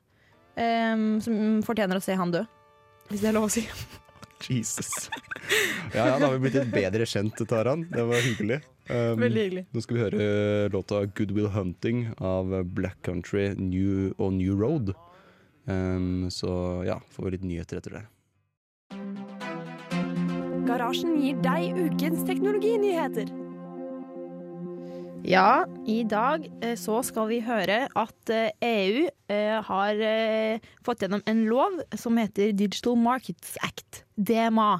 [0.58, 2.42] Um, som fortjener å se han dø.
[3.08, 3.64] Hvis det er lov å si.
[4.48, 4.90] Jesus.
[5.94, 7.86] Ja, ja, da har vi blitt litt bedre kjent, Taran.
[7.92, 8.58] Det var hyggelig.
[8.88, 9.64] Um, Veldig hyggelig.
[9.70, 10.24] Nå skal vi høre
[10.74, 14.94] låta 'Good Will Hunting' av Black Country New og New Road.
[15.70, 18.02] Um, så ja, får vi litt nyheter etter det.
[20.72, 23.28] Garasjen gir deg ukens teknologinyheter.
[25.28, 31.20] Ja, i dag eh, så skal vi høre at EU eh, har eh, fått gjennom
[31.28, 34.78] en lov som heter Digital Markets Act, DMA.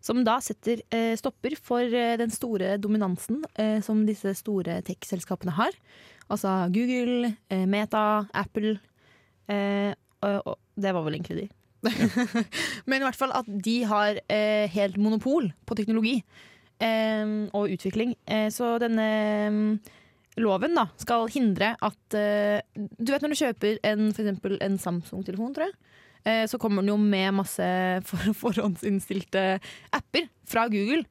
[0.00, 0.80] Som da setter
[1.18, 1.82] stopper for
[2.20, 3.40] den store dominansen
[3.82, 5.74] som disse store tech-selskapene har.
[6.30, 7.32] Altså Google,
[7.66, 8.76] Meta, Apple.
[9.50, 11.48] Og det var vel egentlig de.
[12.86, 16.16] Men i hvert fall at de har eh, helt monopol på teknologi
[16.82, 17.24] eh,
[17.56, 18.14] og utvikling.
[18.26, 19.06] Eh, så denne
[19.52, 19.70] mm,
[20.42, 25.54] loven da skal hindre at eh, Du vet når du kjøper en, for en Samsung-telefon,
[25.56, 25.76] tror jeg.
[26.24, 27.66] eh, Så kommer den jo med masse
[28.08, 29.46] for, forhåndsinnstilte
[29.96, 31.04] apper fra Google.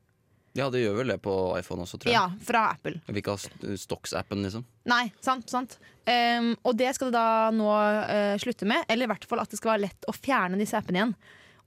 [0.56, 2.16] Ja, det gjør vel det på iPhone også, tror jeg.
[2.16, 3.02] Ja, fra Apple.
[3.10, 4.64] Vil ikke ha st- Stocks-appen, liksom.
[4.88, 5.76] Nei, sant, sant.
[6.08, 8.86] Um, og det skal det da nå uh, slutte med.
[8.88, 11.14] Eller i hvert fall at det skal være lett å fjerne disse appene igjen.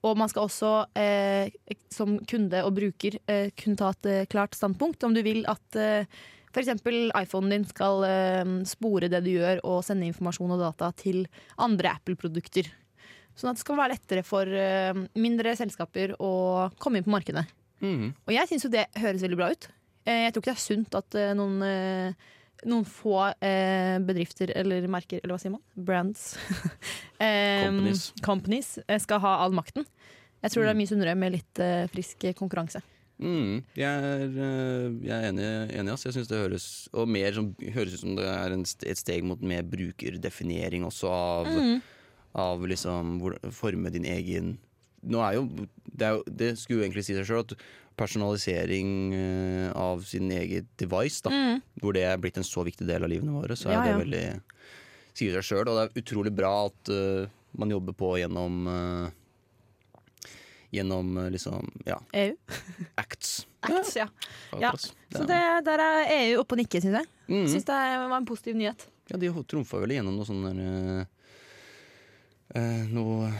[0.09, 4.55] Og man skal også uh, som kunde og bruker uh, kunne ta et eh, klart
[4.57, 6.18] standpunkt om du vil at uh,
[6.55, 6.70] f.eks.
[6.81, 11.27] iPhonen din skal eh, spore det du gjør og sende informasjon og data til
[11.61, 12.70] andre Apple-produkter.
[13.37, 16.33] Sånn at det skal være lettere for eh, mindre selskaper å
[16.81, 17.44] komme inn på markedet.
[17.80, 18.08] Mhm.
[18.26, 19.68] Og jeg syns jo det høres veldig bra ut.
[20.08, 22.28] Eh, Jeg tror ikke det er sunt at eh, noen, eh,
[22.66, 23.18] noen få
[24.02, 25.62] bedrifter eller merker, eller hva sier man?
[25.76, 26.36] Brands.
[27.18, 28.12] Companies.
[28.22, 29.86] companies, skal ha all makten.
[30.42, 31.60] Jeg tror det er mye sunnere med litt
[31.92, 32.82] frisk konkurranse.
[33.18, 34.26] Mm, jeg er,
[35.02, 36.04] jeg er enig, enig ass.
[36.06, 39.26] Jeg synes det høres Og mer som, høres ut som det er en, et steg
[39.26, 41.50] mot mer brukerdefinering også av,
[42.38, 44.52] av liksom hvor, forme din egen
[45.06, 45.44] Nå er jo
[45.84, 47.54] det, er jo det skulle jo egentlig si seg sjøl at
[47.98, 51.32] personalisering eh, av sin eget device, da,
[51.82, 54.02] hvor det er blitt en så viktig del av livene våre, så er Ja, det
[54.04, 54.26] veldig
[55.18, 55.66] Sier seg sjøl.
[55.66, 57.26] Og det er utrolig bra at uh,
[57.58, 59.08] man jobber på gjennom uh,
[60.70, 62.37] Gjennom liksom ja, EU.
[63.02, 63.48] acts.
[63.66, 64.04] Acts, ja.
[64.52, 64.72] Ja, Ja.
[64.76, 67.08] Så det, der er EU oppe og nikker, syns jeg.
[67.24, 67.46] Mm.
[67.48, 68.84] Syns det var en positiv nyhet.
[69.08, 71.08] Ja, de trumfa vel igjennom noe sånn der
[72.92, 73.32] Noe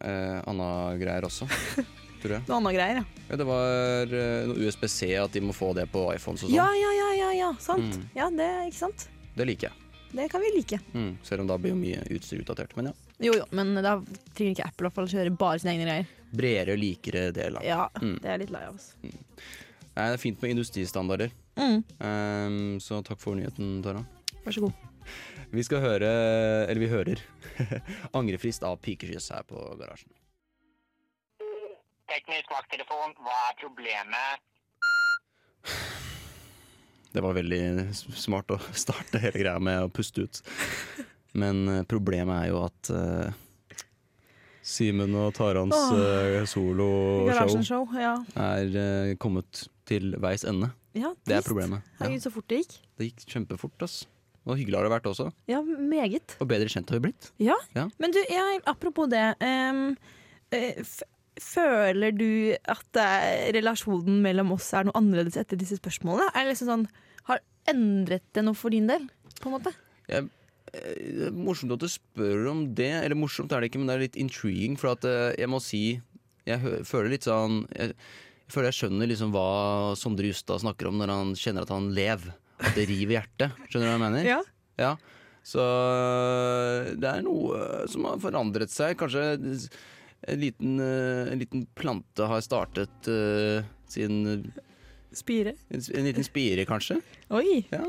[0.00, 0.68] eh, anna
[1.00, 1.46] greier også,
[2.22, 2.42] tror jeg.
[2.48, 3.04] Noe annet greier, ja.
[3.30, 6.56] Ja, det var eh, noe USBC, at de må få det på iPhones og sånn.
[6.56, 7.96] Ja, ja, ja, ja, ja, sant.
[7.98, 8.06] Mm.
[8.16, 9.08] Ja, det, ikke sant?
[9.34, 9.80] Det liker jeg.
[10.14, 10.78] Det kan vi like.
[10.94, 11.16] Mm.
[11.26, 12.76] Selv om da blir jo mye utstyr utdatert.
[12.78, 12.94] Men ja.
[13.26, 13.96] Jo, jo, men da
[14.36, 16.12] trenger ikke Apple å kjøre bare sine egne greier.
[16.34, 17.56] Bredere, likere del.
[17.58, 17.64] av.
[17.66, 18.16] Ja, Mm.
[18.22, 18.76] det er litt lei av.
[18.76, 18.94] Altså.
[19.94, 21.34] Nei, det er fint med industristandarder.
[21.58, 21.82] Mm.
[22.02, 24.04] Ehm, så takk for nyheten, Tara.
[24.44, 24.72] Vær så god.
[25.54, 26.08] Vi skal høre,
[26.66, 27.20] eller vi hører,
[28.16, 30.10] 'Angrefrist' av Pikeskyss her på Garasjen.
[32.10, 34.42] Teknisk vakttelefon, hva er problemet?
[37.14, 37.60] Det var veldig
[37.94, 40.40] smart å starte hele greia med å puste ut.
[41.38, 43.30] Men eh, problemet er jo at uh,
[44.62, 48.16] Simen og Tarans uh, soloshow ja.
[48.38, 50.72] er uh, kommet til veis ende.
[50.98, 51.86] ja Det er problemet.
[51.94, 52.04] Ja.
[52.04, 52.76] Herregud, så fort det gikk.
[52.98, 53.86] Det gikk kjempefort.
[53.86, 54.02] ass.
[54.44, 55.30] Og hyggelig har det vært også.
[55.48, 56.34] Ja, meget.
[56.42, 57.30] Og bedre kjent har vi blitt.
[57.40, 57.56] Ja.
[57.76, 57.86] Ja.
[58.02, 59.22] Men du, ja, apropos det.
[59.40, 61.00] eh, f
[61.40, 66.28] føler du at eh, relasjonen mellom oss er noe annerledes etter disse spørsmålene?
[66.30, 66.84] Er det liksom sånn,
[67.26, 67.40] Har
[67.72, 69.08] endret det noe for din del?
[69.40, 69.72] På en måte?
[70.12, 70.28] Jeg,
[70.74, 72.92] eh, det er morsomt at du spør om det.
[73.00, 74.76] Eller morsomt er det ikke, men det er litt intriguing.
[74.78, 75.82] For at eh, jeg må si
[76.44, 77.94] Jeg føler litt sånn jeg,
[78.44, 81.86] jeg føler jeg skjønner liksom hva Sondre Justad snakker om når han kjenner at han
[81.96, 82.34] lever.
[82.64, 83.56] At det river hjertet.
[83.68, 84.28] Skjønner du hva jeg mener?
[84.28, 84.40] Ja.
[84.80, 84.92] Ja.
[85.44, 88.96] Så øh, det er noe øh, som har forandret seg.
[89.00, 93.60] Kanskje en liten, øh, en liten plante har startet uh,
[93.92, 94.22] sin
[95.14, 95.52] Spire.
[95.70, 96.96] en, en liten spire, kanskje.
[97.30, 97.60] Oi.
[97.70, 97.84] Ja.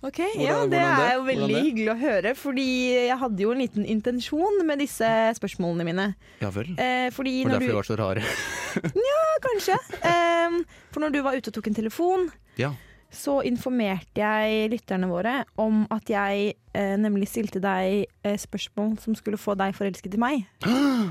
[0.00, 1.62] Ok, Hvordan- ja, det er jo veldig det?
[1.66, 2.30] hyggelig å høre.
[2.38, 2.68] Fordi
[3.10, 6.06] jeg hadde jo en liten intensjon med disse spørsmålene mine.
[6.40, 6.70] Ja vel.
[6.80, 8.22] Eh, fordi når derfor du var så rare.
[9.44, 9.76] Kanskje.
[10.04, 10.56] Eh,
[10.92, 12.72] for når du var ute og tok en telefon, Ja.
[13.10, 19.16] Så informerte jeg lytterne våre om at jeg eh, nemlig stilte deg eh, spørsmål som
[19.18, 20.44] skulle få deg forelsket i meg.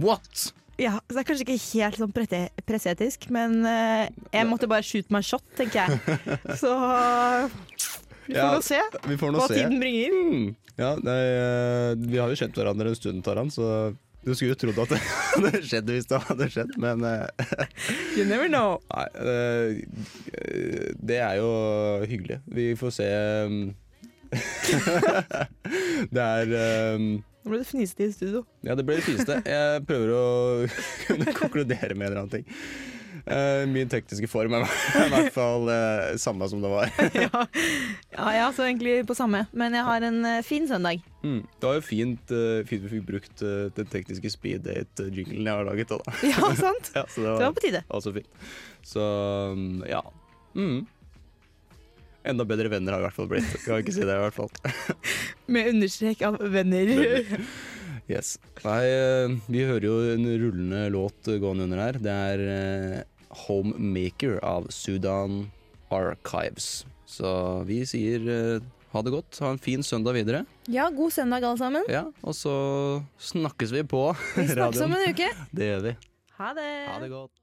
[0.00, 0.52] What?!
[0.80, 4.86] Ja, så det er kanskje ikke helt sånn prette- presetisk, men eh, jeg måtte bare
[4.86, 5.98] shoot my shot, tenker jeg.
[6.62, 6.70] Så
[8.30, 8.78] vi får Ja, nå se
[9.10, 9.58] Vi får nå hva se.
[9.58, 10.14] tiden bringer.
[10.14, 10.46] Mm.
[10.80, 13.66] Ja, nei, eh, vi har jo kjent hverandre en stund, Taran, så
[14.24, 17.26] du skulle jo trodd at det hadde skjedd hvis det hadde skjedd, men eh,
[18.18, 18.76] You never know.
[18.92, 19.70] Nei, eh,
[21.00, 21.50] det er jo
[22.10, 22.40] hyggelig.
[22.52, 23.08] Vi får se
[23.48, 23.58] um,
[26.14, 26.54] Det er
[26.94, 27.10] um,
[27.40, 28.44] Nå ble det fniste i studio.
[28.66, 29.40] Ja, det ble det fineste.
[29.48, 30.24] Jeg prøver å
[31.06, 32.98] kunne konkludere med en eller annen ting.
[33.30, 34.64] Eh, min tekniske form er
[35.04, 36.90] i hvert fall uh, samme som det var.
[37.14, 37.28] ja.
[37.30, 37.46] ja,
[38.18, 41.02] jeg er altså egentlig på samme, men jeg har en uh, fin søndag.
[41.22, 41.42] Mm.
[41.46, 43.44] Det var jo fint, uh, fint vi fikk brukt
[43.76, 45.92] den tekniske speed date-jinglen jeg har laget.
[45.92, 46.16] Da.
[46.26, 46.90] Ja, sant?
[46.96, 47.82] ja, så det, Det var på tide.
[47.88, 48.48] Altså fint.
[48.86, 49.04] Så
[49.54, 50.02] um, ja.
[50.58, 50.80] Mm.
[52.30, 53.52] Enda bedre venner har i hvert fall blitt.
[53.62, 54.50] Kan ikke si det, i hvert fall.
[55.54, 56.90] Med understrek av venner.
[58.10, 58.34] Yes.
[58.66, 58.82] Nei,
[59.46, 62.00] vi hører jo en rullende låt gående under her.
[62.02, 62.44] Det er
[63.30, 65.50] 'Homemaker' av Sudan
[65.90, 66.84] Archives.
[67.06, 69.38] Så vi sier eh, ha det godt.
[69.42, 70.44] Ha en fin søndag videre.
[70.70, 71.84] Ja, god søndag alle sammen.
[71.90, 72.54] Ja, Og så
[73.18, 75.28] snakkes vi på Vi snakkes om en uke.
[75.54, 75.96] Det gjør vi.
[76.40, 76.70] Ha det.
[76.88, 77.39] Ha det godt.